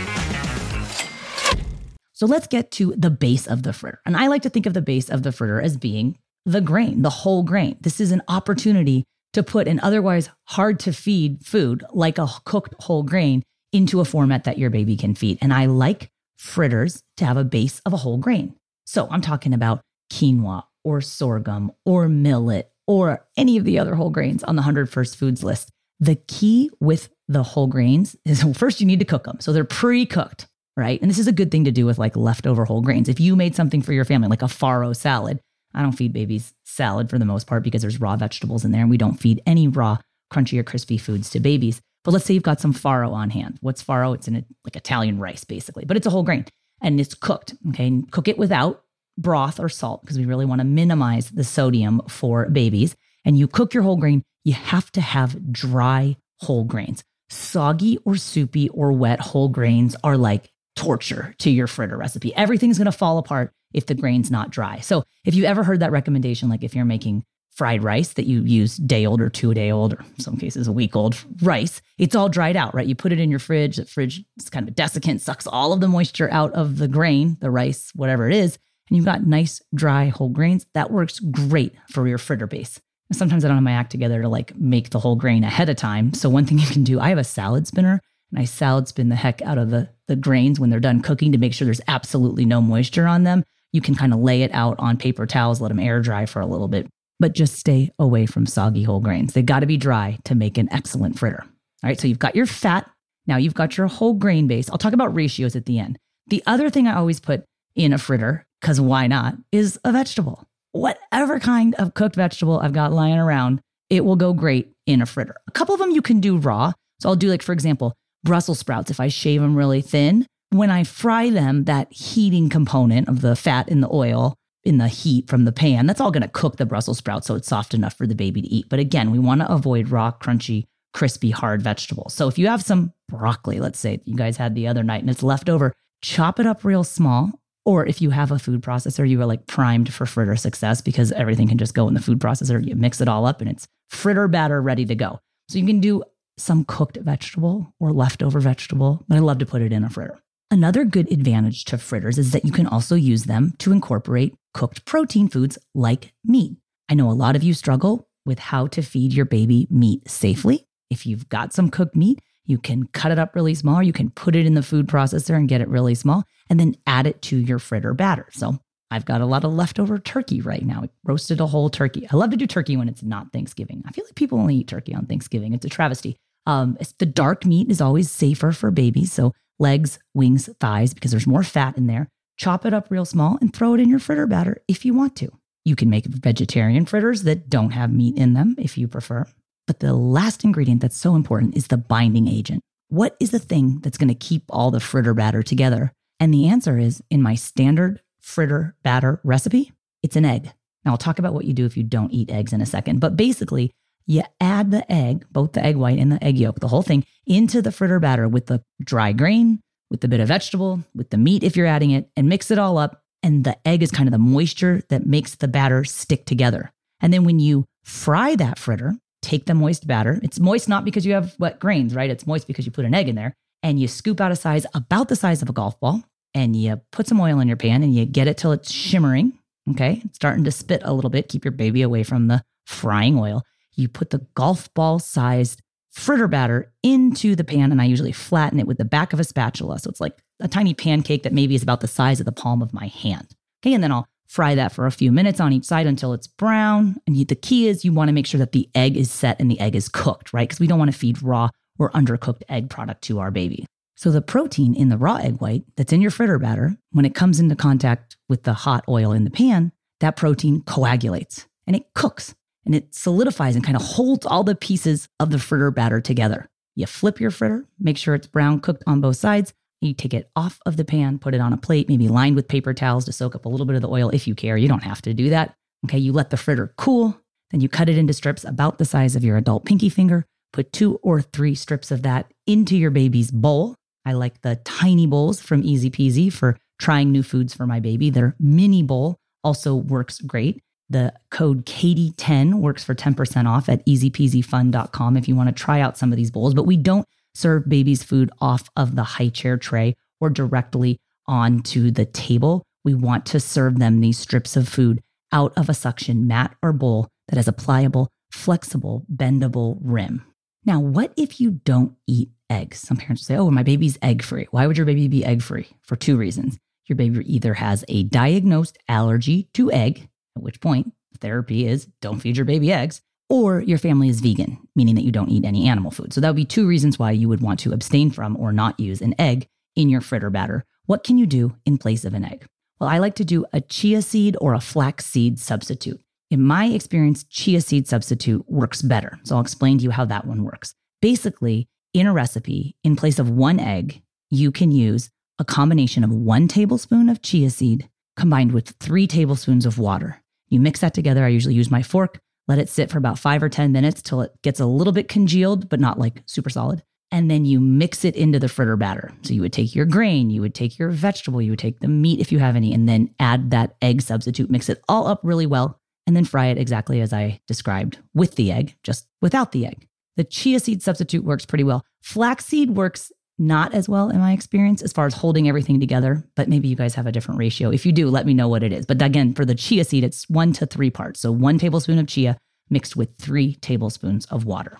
So 2.21 2.27
let's 2.27 2.45
get 2.45 2.69
to 2.73 2.93
the 2.95 3.09
base 3.09 3.47
of 3.47 3.63
the 3.63 3.73
fritter. 3.73 3.99
And 4.05 4.15
I 4.15 4.27
like 4.27 4.43
to 4.43 4.49
think 4.51 4.67
of 4.67 4.75
the 4.75 4.81
base 4.83 5.09
of 5.09 5.23
the 5.23 5.31
fritter 5.31 5.59
as 5.59 5.75
being 5.75 6.19
the 6.45 6.61
grain, 6.61 7.01
the 7.01 7.09
whole 7.09 7.41
grain. 7.41 7.77
This 7.81 7.99
is 7.99 8.11
an 8.11 8.21
opportunity 8.27 9.05
to 9.33 9.41
put 9.41 9.67
an 9.67 9.79
otherwise 9.79 10.29
hard 10.43 10.79
to 10.81 10.93
feed 10.93 11.43
food 11.43 11.83
like 11.91 12.19
a 12.19 12.29
cooked 12.45 12.75
whole 12.83 13.01
grain 13.01 13.41
into 13.73 14.01
a 14.01 14.05
format 14.05 14.43
that 14.43 14.59
your 14.59 14.69
baby 14.69 14.95
can 14.95 15.15
feed. 15.15 15.39
And 15.41 15.51
I 15.51 15.65
like 15.65 16.11
fritters 16.37 17.01
to 17.17 17.25
have 17.25 17.37
a 17.37 17.43
base 17.43 17.81
of 17.87 17.93
a 17.93 17.97
whole 17.97 18.19
grain. 18.19 18.53
So 18.85 19.07
I'm 19.09 19.21
talking 19.21 19.55
about 19.55 19.81
quinoa 20.13 20.65
or 20.83 21.01
sorghum 21.01 21.71
or 21.87 22.07
millet 22.07 22.71
or 22.85 23.25
any 23.35 23.57
of 23.57 23.65
the 23.65 23.79
other 23.79 23.95
whole 23.95 24.11
grains 24.11 24.43
on 24.43 24.55
the 24.55 24.61
100 24.61 24.91
first 24.91 25.17
foods 25.17 25.43
list. 25.43 25.71
The 25.99 26.17
key 26.17 26.69
with 26.79 27.09
the 27.27 27.41
whole 27.41 27.65
grains 27.65 28.15
is 28.25 28.43
first 28.55 28.79
you 28.79 28.85
need 28.85 28.99
to 28.99 29.05
cook 29.05 29.23
them. 29.23 29.39
So 29.39 29.51
they're 29.51 29.63
pre 29.63 30.05
cooked, 30.05 30.45
right? 30.77 31.01
And 31.01 31.09
this 31.09 31.19
is 31.19 31.27
a 31.27 31.33
good 31.33 31.51
thing 31.51 31.65
to 31.65 31.71
do 31.71 31.85
with 31.85 31.97
like 31.97 32.15
leftover 32.15 32.65
whole 32.65 32.81
grains. 32.81 33.09
If 33.09 33.19
you 33.19 33.35
made 33.35 33.55
something 33.55 33.81
for 33.81 33.93
your 33.93 34.05
family, 34.05 34.27
like 34.27 34.41
a 34.41 34.45
farro 34.45 34.95
salad, 34.95 35.39
I 35.73 35.81
don't 35.81 35.93
feed 35.93 36.13
babies 36.13 36.53
salad 36.65 37.09
for 37.09 37.17
the 37.17 37.25
most 37.25 37.47
part 37.47 37.63
because 37.63 37.81
there's 37.81 37.99
raw 37.99 38.15
vegetables 38.15 38.65
in 38.65 38.71
there 38.71 38.81
and 38.81 38.89
we 38.89 38.97
don't 38.97 39.19
feed 39.19 39.41
any 39.45 39.67
raw, 39.67 39.97
crunchy, 40.31 40.59
or 40.59 40.63
crispy 40.63 40.97
foods 40.97 41.29
to 41.31 41.39
babies. 41.39 41.81
But 42.03 42.11
let's 42.11 42.25
say 42.25 42.33
you've 42.33 42.43
got 42.43 42.59
some 42.59 42.73
farro 42.73 43.11
on 43.11 43.29
hand. 43.29 43.57
What's 43.61 43.83
farro? 43.83 44.15
It's 44.15 44.27
in 44.27 44.35
a, 44.37 44.45
like 44.63 44.75
Italian 44.75 45.19
rice, 45.19 45.43
basically, 45.43 45.85
but 45.85 45.97
it's 45.97 46.07
a 46.07 46.09
whole 46.09 46.23
grain 46.23 46.45
and 46.81 46.99
it's 46.99 47.13
cooked. 47.13 47.53
Okay. 47.69 47.87
And 47.87 48.11
cook 48.11 48.27
it 48.27 48.37
without 48.37 48.83
broth 49.17 49.59
or 49.59 49.69
salt 49.69 50.01
because 50.01 50.17
we 50.17 50.25
really 50.25 50.45
want 50.45 50.59
to 50.59 50.65
minimize 50.65 51.29
the 51.29 51.43
sodium 51.43 52.01
for 52.07 52.49
babies. 52.49 52.95
And 53.23 53.37
you 53.37 53.47
cook 53.47 53.73
your 53.73 53.83
whole 53.83 53.97
grain, 53.97 54.23
you 54.43 54.53
have 54.53 54.91
to 54.93 55.01
have 55.01 55.51
dry 55.51 56.17
whole 56.39 56.63
grains. 56.63 57.03
Soggy 57.29 57.97
or 58.03 58.15
soupy 58.15 58.67
or 58.69 58.91
wet 58.91 59.19
whole 59.19 59.47
grains 59.47 59.95
are 60.03 60.17
like 60.17 60.49
torture 60.81 61.35
to 61.37 61.51
your 61.51 61.67
fritter 61.67 61.95
recipe. 61.95 62.35
Everything's 62.35 62.79
going 62.79 62.85
to 62.85 62.91
fall 62.91 63.19
apart 63.19 63.53
if 63.71 63.85
the 63.85 63.93
grain's 63.93 64.31
not 64.31 64.49
dry. 64.49 64.79
So 64.79 65.03
if 65.23 65.35
you 65.35 65.45
ever 65.45 65.63
heard 65.63 65.79
that 65.79 65.91
recommendation, 65.91 66.49
like 66.49 66.63
if 66.63 66.75
you're 66.75 66.85
making 66.85 67.23
fried 67.51 67.83
rice 67.83 68.13
that 68.13 68.25
you 68.25 68.41
use 68.41 68.77
day 68.77 69.05
old 69.05 69.21
or 69.21 69.29
two 69.29 69.53
day 69.53 69.71
old, 69.71 69.93
or 69.93 70.03
some 70.17 70.37
cases 70.37 70.67
a 70.67 70.71
week 70.71 70.95
old 70.95 71.23
rice, 71.43 71.83
it's 71.99 72.15
all 72.15 72.29
dried 72.29 72.55
out, 72.55 72.73
right? 72.73 72.87
You 72.87 72.95
put 72.95 73.11
it 73.11 73.19
in 73.19 73.29
your 73.29 73.39
fridge. 73.39 73.75
The 73.75 73.85
fridge 73.85 74.23
is 74.37 74.49
kind 74.49 74.67
of 74.67 74.73
a 74.73 74.75
desiccant, 74.75 75.19
sucks 75.19 75.45
all 75.45 75.71
of 75.71 75.81
the 75.81 75.87
moisture 75.87 76.31
out 76.31 76.51
of 76.53 76.79
the 76.79 76.87
grain, 76.87 77.37
the 77.41 77.51
rice, 77.51 77.91
whatever 77.93 78.27
it 78.27 78.35
is, 78.35 78.57
and 78.89 78.97
you've 78.97 79.05
got 79.05 79.27
nice 79.27 79.61
dry 79.75 80.07
whole 80.07 80.29
grains, 80.29 80.65
that 80.73 80.89
works 80.89 81.19
great 81.19 81.75
for 81.89 82.07
your 82.07 82.17
fritter 82.17 82.47
base. 82.47 82.81
Sometimes 83.13 83.45
I 83.45 83.49
don't 83.49 83.57
have 83.57 83.63
my 83.63 83.73
act 83.73 83.91
together 83.91 84.21
to 84.23 84.29
like 84.29 84.55
make 84.55 84.89
the 84.89 84.99
whole 84.99 85.15
grain 85.15 85.43
ahead 85.43 85.69
of 85.69 85.75
time. 85.75 86.13
So 86.15 86.27
one 86.29 86.45
thing 86.45 86.57
you 86.57 86.67
can 86.67 86.83
do, 86.83 86.99
I 86.99 87.09
have 87.09 87.17
a 87.19 87.23
salad 87.23 87.67
spinner 87.67 88.01
and 88.31 88.39
I 88.39 88.45
salad 88.45 88.87
spin 88.87 89.09
the 89.09 89.15
heck 89.15 89.41
out 89.41 89.57
of 89.57 89.69
the, 89.69 89.89
the 90.07 90.15
grains 90.15 90.59
when 90.59 90.69
they're 90.69 90.79
done 90.79 91.01
cooking 91.01 91.31
to 91.31 91.37
make 91.37 91.53
sure 91.53 91.65
there's 91.65 91.81
absolutely 91.87 92.45
no 92.45 92.61
moisture 92.61 93.07
on 93.07 93.23
them. 93.23 93.43
You 93.73 93.81
can 93.81 93.95
kind 93.95 94.13
of 94.13 94.19
lay 94.19 94.43
it 94.43 94.51
out 94.53 94.75
on 94.79 94.97
paper 94.97 95.25
towels, 95.25 95.61
let 95.61 95.69
them 95.69 95.79
air 95.79 96.01
dry 96.01 96.25
for 96.25 96.41
a 96.41 96.45
little 96.45 96.67
bit, 96.67 96.87
but 97.19 97.33
just 97.33 97.55
stay 97.55 97.91
away 97.99 98.25
from 98.25 98.45
soggy 98.45 98.83
whole 98.83 98.99
grains. 98.99 99.33
They 99.33 99.41
got 99.41 99.61
to 99.61 99.65
be 99.65 99.77
dry 99.77 100.17
to 100.25 100.35
make 100.35 100.57
an 100.57 100.71
excellent 100.71 101.19
fritter. 101.19 101.43
All 101.43 101.89
right, 101.89 101.99
so 101.99 102.07
you've 102.07 102.19
got 102.19 102.35
your 102.35 102.45
fat. 102.45 102.89
Now 103.27 103.37
you've 103.37 103.53
got 103.53 103.77
your 103.77 103.87
whole 103.87 104.13
grain 104.13 104.47
base. 104.47 104.69
I'll 104.69 104.77
talk 104.77 104.93
about 104.93 105.15
ratios 105.15 105.55
at 105.55 105.65
the 105.65 105.79
end. 105.79 105.97
The 106.27 106.43
other 106.45 106.69
thing 106.69 106.87
I 106.87 106.95
always 106.95 107.19
put 107.19 107.43
in 107.75 107.93
a 107.93 107.97
fritter 107.97 108.45
because 108.61 108.79
why 108.79 109.07
not, 109.07 109.35
is 109.51 109.79
a 109.83 109.91
vegetable. 109.91 110.45
Whatever 110.71 111.39
kind 111.39 111.75
of 111.75 111.93
cooked 111.93 112.15
vegetable 112.15 112.59
I've 112.59 112.73
got 112.73 112.93
lying 112.93 113.17
around, 113.17 113.59
it 113.89 114.05
will 114.05 114.15
go 114.15 114.33
great 114.33 114.71
in 114.85 115.01
a 115.01 115.05
fritter. 115.05 115.35
A 115.47 115.51
couple 115.51 115.73
of 115.73 115.79
them 115.79 115.91
you 115.91 116.01
can 116.01 116.19
do 116.19 116.37
raw. 116.37 116.71
So 117.01 117.09
I'll 117.09 117.15
do, 117.15 117.29
like, 117.29 117.41
for 117.41 117.51
example, 117.51 117.93
Brussels 118.23 118.59
sprouts. 118.59 118.91
If 118.91 118.99
I 118.99 119.07
shave 119.07 119.41
them 119.41 119.55
really 119.55 119.81
thin, 119.81 120.25
when 120.49 120.69
I 120.69 120.83
fry 120.83 121.29
them, 121.29 121.65
that 121.65 121.91
heating 121.91 122.49
component 122.49 123.07
of 123.07 123.21
the 123.21 123.35
fat 123.35 123.69
in 123.69 123.81
the 123.81 123.89
oil 123.91 124.35
in 124.63 124.77
the 124.77 124.87
heat 124.87 125.27
from 125.27 125.45
the 125.45 125.51
pan, 125.51 125.87
that's 125.87 125.99
all 125.99 126.11
going 126.11 126.21
to 126.21 126.27
cook 126.27 126.57
the 126.57 126.65
Brussels 126.65 126.99
sprouts 126.99 127.27
so 127.27 127.35
it's 127.35 127.47
soft 127.47 127.73
enough 127.73 127.97
for 127.97 128.05
the 128.05 128.15
baby 128.15 128.41
to 128.41 128.47
eat. 128.47 128.67
But 128.69 128.79
again, 128.79 129.09
we 129.09 129.17
want 129.17 129.41
to 129.41 129.51
avoid 129.51 129.89
raw, 129.89 130.11
crunchy, 130.11 130.65
crispy, 130.93 131.31
hard 131.31 131.61
vegetables. 131.61 132.13
So 132.13 132.27
if 132.27 132.37
you 132.37 132.47
have 132.47 132.61
some 132.61 132.93
broccoli, 133.09 133.59
let's 133.59 133.79
say 133.79 134.01
you 134.05 134.15
guys 134.15 134.37
had 134.37 134.53
the 134.53 134.67
other 134.67 134.83
night 134.83 135.01
and 135.01 135.09
it's 135.09 135.23
left 135.23 135.49
over, 135.49 135.73
chop 136.03 136.39
it 136.39 136.45
up 136.45 136.63
real 136.63 136.83
small 136.83 137.31
or 137.65 137.85
if 137.85 138.01
you 138.01 138.09
have 138.09 138.31
a 138.31 138.39
food 138.39 138.61
processor, 138.61 139.07
you 139.07 139.21
are 139.21 139.25
like 139.25 139.45
primed 139.47 139.93
for 139.93 140.05
fritter 140.05 140.35
success 140.35 140.81
because 140.81 141.11
everything 141.11 141.47
can 141.47 141.57
just 141.57 141.75
go 141.75 141.87
in 141.87 141.93
the 141.93 142.01
food 142.01 142.19
processor. 142.19 142.65
You 142.65 142.75
mix 142.75 142.99
it 143.01 143.07
all 143.07 143.25
up 143.25 143.41
and 143.41 143.49
it's 143.49 143.67
fritter 143.89 144.27
batter 144.27 144.61
ready 144.61 144.85
to 144.85 144.95
go. 144.95 145.19
So 145.49 145.59
you 145.59 145.65
can 145.65 145.79
do 145.79 146.03
some 146.41 146.65
cooked 146.65 146.97
vegetable 146.97 147.73
or 147.79 147.91
leftover 147.91 148.39
vegetable, 148.39 149.03
but 149.07 149.15
I 149.15 149.19
love 149.19 149.39
to 149.39 149.45
put 149.45 149.61
it 149.61 149.71
in 149.71 149.83
a 149.83 149.89
fritter. 149.89 150.19
Another 150.49 150.83
good 150.83 151.09
advantage 151.11 151.63
to 151.65 151.77
fritters 151.77 152.17
is 152.17 152.31
that 152.31 152.43
you 152.43 152.51
can 152.51 152.67
also 152.67 152.95
use 152.95 153.23
them 153.23 153.53
to 153.59 153.71
incorporate 153.71 154.35
cooked 154.53 154.83
protein 154.83 155.29
foods 155.29 155.57
like 155.73 156.13
meat. 156.25 156.57
I 156.89 156.93
know 156.93 157.09
a 157.09 157.13
lot 157.13 157.37
of 157.37 157.43
you 157.43 157.53
struggle 157.53 158.09
with 158.25 158.39
how 158.39 158.67
to 158.67 158.81
feed 158.81 159.13
your 159.13 159.25
baby 159.25 159.67
meat 159.69 160.09
safely. 160.09 160.67
If 160.89 161.05
you've 161.05 161.29
got 161.29 161.53
some 161.53 161.69
cooked 161.69 161.95
meat, 161.95 162.19
you 162.45 162.57
can 162.57 162.87
cut 162.87 163.11
it 163.11 163.19
up 163.19 163.33
really 163.33 163.55
small. 163.55 163.81
You 163.81 163.93
can 163.93 164.09
put 164.09 164.35
it 164.35 164.45
in 164.45 164.55
the 164.55 164.63
food 164.63 164.87
processor 164.87 165.35
and 165.35 165.47
get 165.47 165.61
it 165.61 165.69
really 165.69 165.95
small 165.95 166.25
and 166.49 166.59
then 166.59 166.75
add 166.85 167.07
it 167.07 167.21
to 167.23 167.37
your 167.37 167.59
fritter 167.59 167.93
batter. 167.93 168.27
So 168.31 168.59
I've 168.91 169.05
got 169.05 169.21
a 169.21 169.25
lot 169.25 169.45
of 169.45 169.53
leftover 169.53 169.99
turkey 169.99 170.41
right 170.41 170.65
now. 170.65 170.81
I 170.83 170.89
roasted 171.05 171.39
a 171.39 171.47
whole 171.47 171.69
turkey. 171.69 172.07
I 172.11 172.17
love 172.17 172.31
to 172.31 172.37
do 172.37 172.45
turkey 172.45 172.75
when 172.75 172.89
it's 172.89 173.03
not 173.03 173.31
Thanksgiving. 173.31 173.83
I 173.87 173.91
feel 173.91 174.03
like 174.03 174.15
people 174.15 174.37
only 174.37 174.55
eat 174.55 174.67
turkey 174.67 174.93
on 174.93 175.05
Thanksgiving. 175.05 175.53
It's 175.53 175.65
a 175.65 175.69
travesty. 175.69 176.17
Um, 176.45 176.77
the 176.97 177.05
dark 177.05 177.45
meat 177.45 177.69
is 177.69 177.81
always 177.81 178.09
safer 178.09 178.51
for 178.51 178.71
babies. 178.71 179.13
So 179.13 179.33
legs, 179.59 179.99
wings, 180.13 180.49
thighs, 180.59 180.93
because 180.93 181.11
there's 181.11 181.27
more 181.27 181.43
fat 181.43 181.77
in 181.77 181.87
there. 181.87 182.07
Chop 182.37 182.65
it 182.65 182.73
up 182.73 182.89
real 182.89 183.05
small 183.05 183.37
and 183.41 183.53
throw 183.53 183.75
it 183.75 183.79
in 183.79 183.89
your 183.89 183.99
fritter 183.99 184.25
batter 184.25 184.61
if 184.67 184.83
you 184.83 184.93
want 184.93 185.15
to. 185.17 185.31
You 185.63 185.75
can 185.75 185.89
make 185.89 186.05
vegetarian 186.05 186.85
fritters 186.85 187.23
that 187.23 187.49
don't 187.49 187.71
have 187.71 187.93
meat 187.93 188.17
in 188.17 188.33
them 188.33 188.55
if 188.57 188.77
you 188.77 188.87
prefer. 188.87 189.25
But 189.67 189.79
the 189.79 189.93
last 189.93 190.43
ingredient 190.43 190.81
that's 190.81 190.97
so 190.97 191.15
important 191.15 191.55
is 191.55 191.67
the 191.67 191.77
binding 191.77 192.27
agent. 192.27 192.61
What 192.87 193.15
is 193.19 193.29
the 193.29 193.39
thing 193.39 193.79
that's 193.79 193.97
going 193.97 194.09
to 194.09 194.15
keep 194.15 194.43
all 194.49 194.71
the 194.71 194.79
fritter 194.79 195.13
batter 195.13 195.43
together? 195.43 195.93
And 196.19 196.33
the 196.33 196.47
answer 196.47 196.77
is 196.79 197.03
in 197.09 197.21
my 197.21 197.35
standard 197.35 198.01
fritter 198.19 198.75
batter 198.83 199.21
recipe, 199.23 199.71
it's 200.03 200.15
an 200.15 200.25
egg. 200.25 200.51
Now, 200.83 200.91
I'll 200.91 200.97
talk 200.97 201.19
about 201.19 201.33
what 201.33 201.45
you 201.45 201.53
do 201.53 201.65
if 201.65 201.77
you 201.77 201.83
don't 201.83 202.11
eat 202.11 202.31
eggs 202.31 202.53
in 202.53 202.61
a 202.61 202.65
second. 202.65 202.99
But 202.99 203.15
basically, 203.15 203.71
you 204.11 204.23
add 204.39 204.71
the 204.71 204.89
egg, 204.91 205.25
both 205.31 205.53
the 205.53 205.63
egg 205.63 205.75
white 205.75 205.99
and 205.99 206.11
the 206.11 206.23
egg 206.23 206.37
yolk, 206.37 206.59
the 206.59 206.67
whole 206.67 206.81
thing, 206.81 207.05
into 207.25 207.61
the 207.61 207.71
fritter 207.71 207.99
batter 207.99 208.27
with 208.27 208.47
the 208.47 208.63
dry 208.83 209.11
grain, 209.11 209.61
with 209.89 210.01
the 210.01 210.07
bit 210.07 210.19
of 210.19 210.27
vegetable, 210.27 210.83
with 210.95 211.09
the 211.09 211.17
meat 211.17 211.43
if 211.43 211.55
you're 211.55 211.67
adding 211.67 211.91
it, 211.91 212.09
and 212.15 212.29
mix 212.29 212.51
it 212.51 212.59
all 212.59 212.77
up. 212.77 213.01
And 213.23 213.43
the 213.43 213.57
egg 213.67 213.83
is 213.83 213.91
kind 213.91 214.07
of 214.07 214.11
the 214.11 214.17
moisture 214.17 214.81
that 214.89 215.05
makes 215.05 215.35
the 215.35 215.47
batter 215.47 215.83
stick 215.83 216.25
together. 216.25 216.71
And 217.01 217.13
then 217.13 217.23
when 217.23 217.39
you 217.39 217.65
fry 217.83 218.35
that 218.35 218.57
fritter, 218.59 218.95
take 219.21 219.45
the 219.45 219.53
moist 219.53 219.87
batter. 219.87 220.19
It's 220.23 220.39
moist 220.39 220.67
not 220.67 220.85
because 220.85 221.05
you 221.05 221.13
have 221.13 221.35
wet 221.39 221.59
grains, 221.59 221.93
right? 221.93 222.09
It's 222.09 222.25
moist 222.25 222.47
because 222.47 222.65
you 222.65 222.71
put 222.71 222.85
an 222.85 222.95
egg 222.95 223.07
in 223.07 223.15
there 223.15 223.35
and 223.63 223.79
you 223.79 223.87
scoop 223.87 224.19
out 224.19 224.31
a 224.31 224.35
size 224.35 224.65
about 224.73 225.07
the 225.07 225.15
size 225.15 225.41
of 225.41 225.49
a 225.49 225.53
golf 225.53 225.79
ball 225.79 226.03
and 226.33 226.55
you 226.55 226.81
put 226.91 227.07
some 227.07 227.19
oil 227.19 227.39
in 227.39 227.47
your 227.47 227.57
pan 227.57 227.83
and 227.83 227.93
you 227.93 228.05
get 228.05 228.27
it 228.27 228.37
till 228.37 228.51
it's 228.51 228.71
shimmering. 228.71 229.33
Okay. 229.69 230.01
It's 230.03 230.15
starting 230.15 230.43
to 230.45 230.51
spit 230.51 230.81
a 230.83 230.93
little 230.93 231.11
bit. 231.11 231.29
Keep 231.29 231.45
your 231.45 231.51
baby 231.51 231.83
away 231.83 232.03
from 232.03 232.27
the 232.27 232.43
frying 232.65 233.19
oil. 233.19 233.43
You 233.81 233.89
put 233.89 234.11
the 234.11 234.25
golf 234.35 234.73
ball 234.73 234.99
sized 234.99 235.61
fritter 235.91 236.27
batter 236.27 236.71
into 236.83 237.35
the 237.35 237.43
pan 237.43 237.71
and 237.71 237.81
I 237.81 237.85
usually 237.85 238.13
flatten 238.13 238.59
it 238.59 238.67
with 238.67 238.77
the 238.77 238.85
back 238.85 239.11
of 239.11 239.19
a 239.19 239.23
spatula. 239.23 239.79
So 239.79 239.89
it's 239.89 239.99
like 239.99 240.17
a 240.39 240.47
tiny 240.47 240.73
pancake 240.73 241.23
that 241.23 241.33
maybe 241.33 241.55
is 241.55 241.63
about 241.63 241.81
the 241.81 241.87
size 241.87 242.19
of 242.19 242.25
the 242.25 242.31
palm 242.31 242.61
of 242.61 242.73
my 242.73 242.87
hand. 242.87 243.35
Okay. 243.61 243.73
And 243.73 243.83
then 243.83 243.91
I'll 243.91 244.07
fry 244.27 244.55
that 244.55 244.71
for 244.71 244.85
a 244.85 244.91
few 244.91 245.11
minutes 245.11 245.41
on 245.41 245.51
each 245.51 245.65
side 245.65 245.85
until 245.85 246.13
it's 246.13 246.27
brown. 246.27 246.95
And 247.05 247.15
the 247.15 247.35
key 247.35 247.67
is 247.67 247.83
you 247.83 247.91
want 247.91 248.07
to 248.07 248.13
make 248.13 248.25
sure 248.25 248.39
that 248.39 248.53
the 248.53 248.69
egg 248.73 248.95
is 248.95 249.11
set 249.11 249.39
and 249.39 249.51
the 249.51 249.59
egg 249.59 249.75
is 249.75 249.89
cooked, 249.89 250.31
right? 250.31 250.47
Because 250.47 250.59
we 250.59 250.67
don't 250.67 250.79
want 250.79 250.91
to 250.91 250.97
feed 250.97 251.21
raw 251.21 251.49
or 251.77 251.91
undercooked 251.91 252.43
egg 252.47 252.69
product 252.69 253.01
to 253.03 253.19
our 253.19 253.31
baby. 253.31 253.65
So 253.95 254.09
the 254.09 254.21
protein 254.21 254.73
in 254.73 254.89
the 254.89 254.97
raw 254.97 255.17
egg 255.17 255.41
white 255.41 255.63
that's 255.75 255.93
in 255.93 256.01
your 256.01 256.11
fritter 256.11 256.39
batter, 256.39 256.77
when 256.91 257.05
it 257.05 257.13
comes 257.13 257.39
into 257.39 257.55
contact 257.55 258.15
with 258.29 258.43
the 258.43 258.53
hot 258.53 258.85
oil 258.87 259.11
in 259.11 259.25
the 259.25 259.29
pan, 259.29 259.73
that 259.99 260.15
protein 260.15 260.61
coagulates 260.61 261.47
and 261.67 261.75
it 261.75 261.93
cooks 261.93 262.33
and 262.65 262.75
it 262.75 262.93
solidifies 262.93 263.55
and 263.55 263.63
kind 263.63 263.75
of 263.75 263.81
holds 263.81 264.25
all 264.25 264.43
the 264.43 264.55
pieces 264.55 265.07
of 265.19 265.29
the 265.29 265.39
fritter 265.39 265.71
batter 265.71 266.01
together. 266.01 266.49
You 266.75 266.85
flip 266.85 267.19
your 267.19 267.31
fritter, 267.31 267.65
make 267.79 267.97
sure 267.97 268.15
it's 268.15 268.27
brown 268.27 268.59
cooked 268.59 268.83
on 268.87 269.01
both 269.01 269.17
sides. 269.17 269.53
You 269.81 269.93
take 269.93 270.13
it 270.13 270.29
off 270.35 270.59
of 270.65 270.77
the 270.77 270.85
pan, 270.85 271.17
put 271.17 271.33
it 271.33 271.41
on 271.41 271.53
a 271.53 271.57
plate, 271.57 271.89
maybe 271.89 272.07
lined 272.07 272.35
with 272.35 272.47
paper 272.47 272.73
towels 272.73 273.05
to 273.05 273.11
soak 273.11 273.35
up 273.35 273.45
a 273.45 273.49
little 273.49 273.65
bit 273.65 273.75
of 273.75 273.81
the 273.81 273.89
oil 273.89 274.09
if 274.09 274.27
you 274.27 274.35
care. 274.35 274.57
You 274.57 274.67
don't 274.67 274.83
have 274.83 275.01
to 275.03 275.13
do 275.13 275.29
that. 275.29 275.55
Okay, 275.85 275.97
you 275.97 276.13
let 276.13 276.29
the 276.29 276.37
fritter 276.37 276.73
cool, 276.77 277.19
then 277.49 277.61
you 277.61 277.67
cut 277.67 277.89
it 277.89 277.97
into 277.97 278.13
strips 278.13 278.43
about 278.43 278.77
the 278.77 278.85
size 278.85 279.15
of 279.15 279.23
your 279.23 279.37
adult 279.37 279.65
pinky 279.65 279.89
finger. 279.89 280.25
Put 280.53 280.71
two 280.71 280.97
or 281.01 281.21
three 281.21 281.55
strips 281.55 281.91
of 281.91 282.03
that 282.03 282.31
into 282.45 282.77
your 282.77 282.91
baby's 282.91 283.31
bowl. 283.31 283.75
I 284.05 284.13
like 284.13 284.41
the 284.41 284.57
tiny 284.57 285.07
bowls 285.07 285.41
from 285.41 285.63
ezpz 285.63 286.31
for 286.33 286.57
trying 286.79 287.11
new 287.11 287.23
foods 287.23 287.53
for 287.53 287.65
my 287.65 287.79
baby. 287.79 288.09
Their 288.09 288.35
mini 288.39 288.83
bowl 288.83 289.17
also 289.43 289.75
works 289.75 290.19
great. 290.19 290.61
The 290.91 291.13
code 291.29 291.65
Katie10 291.65 292.55
works 292.55 292.83
for 292.83 292.93
10% 292.93 293.47
off 293.47 293.69
at 293.69 293.85
ezpzfun.com 293.85 295.15
if 295.15 295.25
you 295.25 295.37
want 295.37 295.47
to 295.47 295.63
try 295.63 295.79
out 295.79 295.97
some 295.97 296.11
of 296.11 296.17
these 296.17 296.31
bowls. 296.31 296.53
But 296.53 296.65
we 296.65 296.75
don't 296.75 297.07
serve 297.33 297.69
babies 297.69 298.03
food 298.03 298.29
off 298.41 298.69
of 298.75 298.95
the 298.95 299.03
high 299.03 299.29
chair 299.29 299.55
tray 299.55 299.95
or 300.19 300.29
directly 300.29 300.99
onto 301.27 301.91
the 301.91 302.03
table. 302.03 302.63
We 302.83 302.93
want 302.93 303.25
to 303.27 303.39
serve 303.39 303.79
them 303.79 304.01
these 304.01 304.19
strips 304.19 304.57
of 304.57 304.67
food 304.67 305.01
out 305.31 305.53
of 305.57 305.69
a 305.69 305.73
suction 305.73 306.27
mat 306.27 306.55
or 306.61 306.73
bowl 306.73 307.07
that 307.29 307.37
has 307.37 307.47
a 307.47 307.53
pliable, 307.53 308.09
flexible, 308.29 309.05
bendable 309.09 309.77
rim. 309.81 310.25
Now, 310.65 310.81
what 310.81 311.13
if 311.15 311.39
you 311.39 311.51
don't 311.51 311.93
eat 312.05 312.31
eggs? 312.49 312.79
Some 312.79 312.97
parents 312.97 313.25
say, 313.25 313.37
oh, 313.37 313.49
my 313.49 313.63
baby's 313.63 313.97
egg 314.01 314.23
free. 314.23 314.47
Why 314.51 314.67
would 314.67 314.75
your 314.75 314.85
baby 314.85 315.07
be 315.07 315.23
egg 315.23 315.41
free? 315.41 315.69
For 315.83 315.95
two 315.95 316.17
reasons. 316.17 316.57
Your 316.87 316.97
baby 316.97 317.23
either 317.33 317.53
has 317.53 317.85
a 317.87 318.03
diagnosed 318.03 318.77
allergy 318.89 319.47
to 319.53 319.71
egg, 319.71 320.09
at 320.35 320.43
which 320.43 320.61
point 320.61 320.93
therapy 321.19 321.67
is 321.67 321.87
don't 322.01 322.19
feed 322.19 322.37
your 322.37 322.45
baby 322.45 322.71
eggs, 322.71 323.01
or 323.29 323.61
your 323.61 323.77
family 323.77 324.09
is 324.09 324.19
vegan, 324.19 324.57
meaning 324.75 324.95
that 324.95 325.03
you 325.03 325.11
don't 325.11 325.29
eat 325.29 325.45
any 325.45 325.67
animal 325.67 325.91
food. 325.91 326.13
So 326.13 326.19
that 326.19 326.27
would 326.27 326.35
be 326.35 326.45
two 326.45 326.67
reasons 326.67 326.99
why 326.99 327.11
you 327.11 327.29
would 327.29 327.41
want 327.41 327.59
to 327.61 327.73
abstain 327.73 328.11
from 328.11 328.35
or 328.37 328.51
not 328.51 328.79
use 328.79 329.01
an 329.01 329.15
egg 329.19 329.47
in 329.75 329.87
your 329.87 330.01
fritter 330.01 330.29
batter. 330.29 330.65
What 330.85 331.03
can 331.03 331.17
you 331.17 331.25
do 331.25 331.55
in 331.65 331.77
place 331.77 332.03
of 332.03 332.13
an 332.13 332.25
egg? 332.25 332.45
Well, 332.79 332.89
I 332.89 332.97
like 332.97 333.15
to 333.15 333.25
do 333.25 333.45
a 333.53 333.61
chia 333.61 334.01
seed 334.01 334.35
or 334.41 334.53
a 334.53 334.59
flax 334.59 335.05
seed 335.05 335.39
substitute. 335.39 336.01
In 336.29 336.41
my 336.41 336.65
experience, 336.65 337.23
chia 337.25 337.61
seed 337.61 337.87
substitute 337.87 338.43
works 338.49 338.81
better. 338.81 339.19
So 339.23 339.35
I'll 339.35 339.41
explain 339.41 339.77
to 339.77 339.83
you 339.83 339.91
how 339.91 340.05
that 340.05 340.25
one 340.25 340.43
works. 340.43 340.73
Basically, 341.01 341.67
in 341.93 342.07
a 342.07 342.13
recipe, 342.13 342.75
in 342.83 342.95
place 342.95 343.19
of 343.19 343.29
one 343.29 343.59
egg, 343.59 344.01
you 344.29 344.51
can 344.51 344.71
use 344.71 345.09
a 345.39 345.45
combination 345.45 346.03
of 346.03 346.11
one 346.11 346.47
tablespoon 346.47 347.09
of 347.09 347.21
chia 347.21 347.49
seed 347.49 347.89
combined 348.15 348.51
with 348.51 348.69
three 348.79 349.07
tablespoons 349.07 349.65
of 349.65 349.77
water. 349.77 350.20
You 350.51 350.59
mix 350.59 350.81
that 350.81 350.93
together. 350.93 351.25
I 351.25 351.29
usually 351.29 351.55
use 351.55 351.71
my 351.71 351.81
fork, 351.81 352.19
let 352.47 352.59
it 352.59 352.69
sit 352.69 352.91
for 352.91 352.97
about 352.97 353.17
five 353.17 353.41
or 353.41 353.49
10 353.49 353.71
minutes 353.71 354.01
till 354.01 354.21
it 354.21 354.31
gets 354.43 354.59
a 354.59 354.65
little 354.65 354.93
bit 354.93 355.07
congealed, 355.07 355.69
but 355.69 355.79
not 355.79 355.97
like 355.97 356.21
super 356.27 356.49
solid. 356.49 356.83
And 357.09 357.31
then 357.31 357.45
you 357.45 357.59
mix 357.59 358.05
it 358.05 358.15
into 358.15 358.37
the 358.37 358.47
fritter 358.47 358.77
batter. 358.77 359.11
So 359.23 359.33
you 359.33 359.41
would 359.41 359.53
take 359.53 359.73
your 359.73 359.85
grain, 359.85 360.29
you 360.29 360.41
would 360.41 360.53
take 360.53 360.77
your 360.77 360.89
vegetable, 360.89 361.41
you 361.41 361.51
would 361.51 361.59
take 361.59 361.79
the 361.79 361.87
meat 361.87 362.19
if 362.19 362.31
you 362.31 362.39
have 362.39 362.55
any, 362.55 362.73
and 362.73 362.87
then 362.87 363.13
add 363.19 363.51
that 363.51 363.75
egg 363.81 364.01
substitute, 364.01 364.49
mix 364.49 364.69
it 364.69 364.81
all 364.87 365.07
up 365.07 365.21
really 365.23 365.45
well, 365.45 365.79
and 366.05 366.15
then 366.15 366.25
fry 366.25 366.47
it 366.47 366.57
exactly 366.57 367.01
as 367.01 367.11
I 367.13 367.39
described 367.47 367.99
with 368.13 368.35
the 368.35 368.51
egg, 368.51 368.75
just 368.83 369.07
without 369.21 369.51
the 369.51 369.65
egg. 369.65 369.87
The 370.17 370.23
chia 370.25 370.59
seed 370.59 370.83
substitute 370.83 371.23
works 371.23 371.45
pretty 371.45 371.63
well. 371.63 371.85
Flaxseed 372.01 372.71
works 372.71 373.11
not 373.41 373.73
as 373.73 373.89
well 373.89 374.09
in 374.11 374.19
my 374.19 374.33
experience 374.33 374.83
as 374.83 374.93
far 374.93 375.07
as 375.07 375.15
holding 375.15 375.49
everything 375.49 375.79
together, 375.79 376.23
but 376.35 376.47
maybe 376.47 376.67
you 376.67 376.75
guys 376.75 376.93
have 376.93 377.07
a 377.07 377.11
different 377.11 377.39
ratio. 377.39 377.71
If 377.71 377.85
you 377.85 377.91
do, 377.91 378.09
let 378.09 378.27
me 378.27 378.35
know 378.35 378.47
what 378.47 378.61
it 378.61 378.71
is. 378.71 378.85
But 378.85 379.01
again, 379.01 379.33
for 379.33 379.45
the 379.45 379.55
chia 379.55 379.83
seed, 379.83 380.03
it's 380.03 380.29
one 380.29 380.53
to 380.53 380.67
three 380.67 380.91
parts. 380.91 381.19
So 381.19 381.31
one 381.31 381.57
tablespoon 381.57 381.97
of 381.97 382.07
chia 382.07 382.37
mixed 382.69 382.95
with 382.95 383.17
three 383.17 383.55
tablespoons 383.55 384.25
of 384.27 384.45
water. 384.45 384.79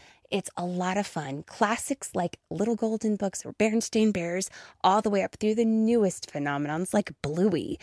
It's 0.31 0.49
a 0.55 0.63
lot 0.63 0.95
of 0.95 1.05
fun. 1.05 1.43
Classics 1.43 2.11
like 2.15 2.39
Little 2.49 2.77
Golden 2.77 3.17
Books 3.17 3.45
or 3.45 3.51
Bernstein 3.51 4.13
Bears, 4.13 4.49
all 4.81 5.01
the 5.01 5.09
way 5.09 5.23
up 5.23 5.35
through 5.35 5.55
the 5.55 5.65
newest 5.65 6.31
phenomenons 6.31 6.93
like 6.93 7.11
Bluey. 7.21 7.77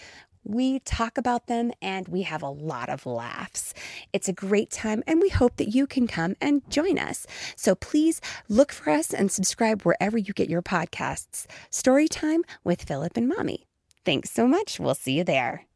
We 0.45 0.79
talk 0.79 1.19
about 1.19 1.47
them 1.47 1.73
and 1.83 2.09
we 2.09 2.23
have 2.23 2.43
a 2.43 2.49
lot 2.49 2.89
of 2.89 3.05
laughs. 3.05 3.75
It's 4.15 4.31
a 4.31 4.33
great 4.33 4.71
time 4.71 5.05
and 5.07 5.21
we 5.21 5.29
hope 5.29 5.57
that 5.59 5.75
you 5.75 5.87
can 5.87 6.07
come 6.07 6.37
and 6.41 6.63
join 6.71 6.99
us. 6.99 7.27
So 7.55 7.75
please 7.75 8.23
look 8.49 8.73
for 8.73 8.89
us 8.89 9.13
and 9.13 9.31
subscribe 9.31 9.83
wherever 9.83 10.17
you 10.17 10.33
get 10.33 10.49
your 10.49 10.63
podcasts. 10.63 11.45
Storytime 11.71 12.45
with 12.65 12.85
Philip 12.85 13.19
and 13.19 13.29
Mommy. 13.29 13.67
Thanks 14.07 14.31
so 14.31 14.49
much. 14.49 14.81
We'll 14.81 14.95
see 14.95 15.13
you 15.13 15.25
there. 15.25 15.67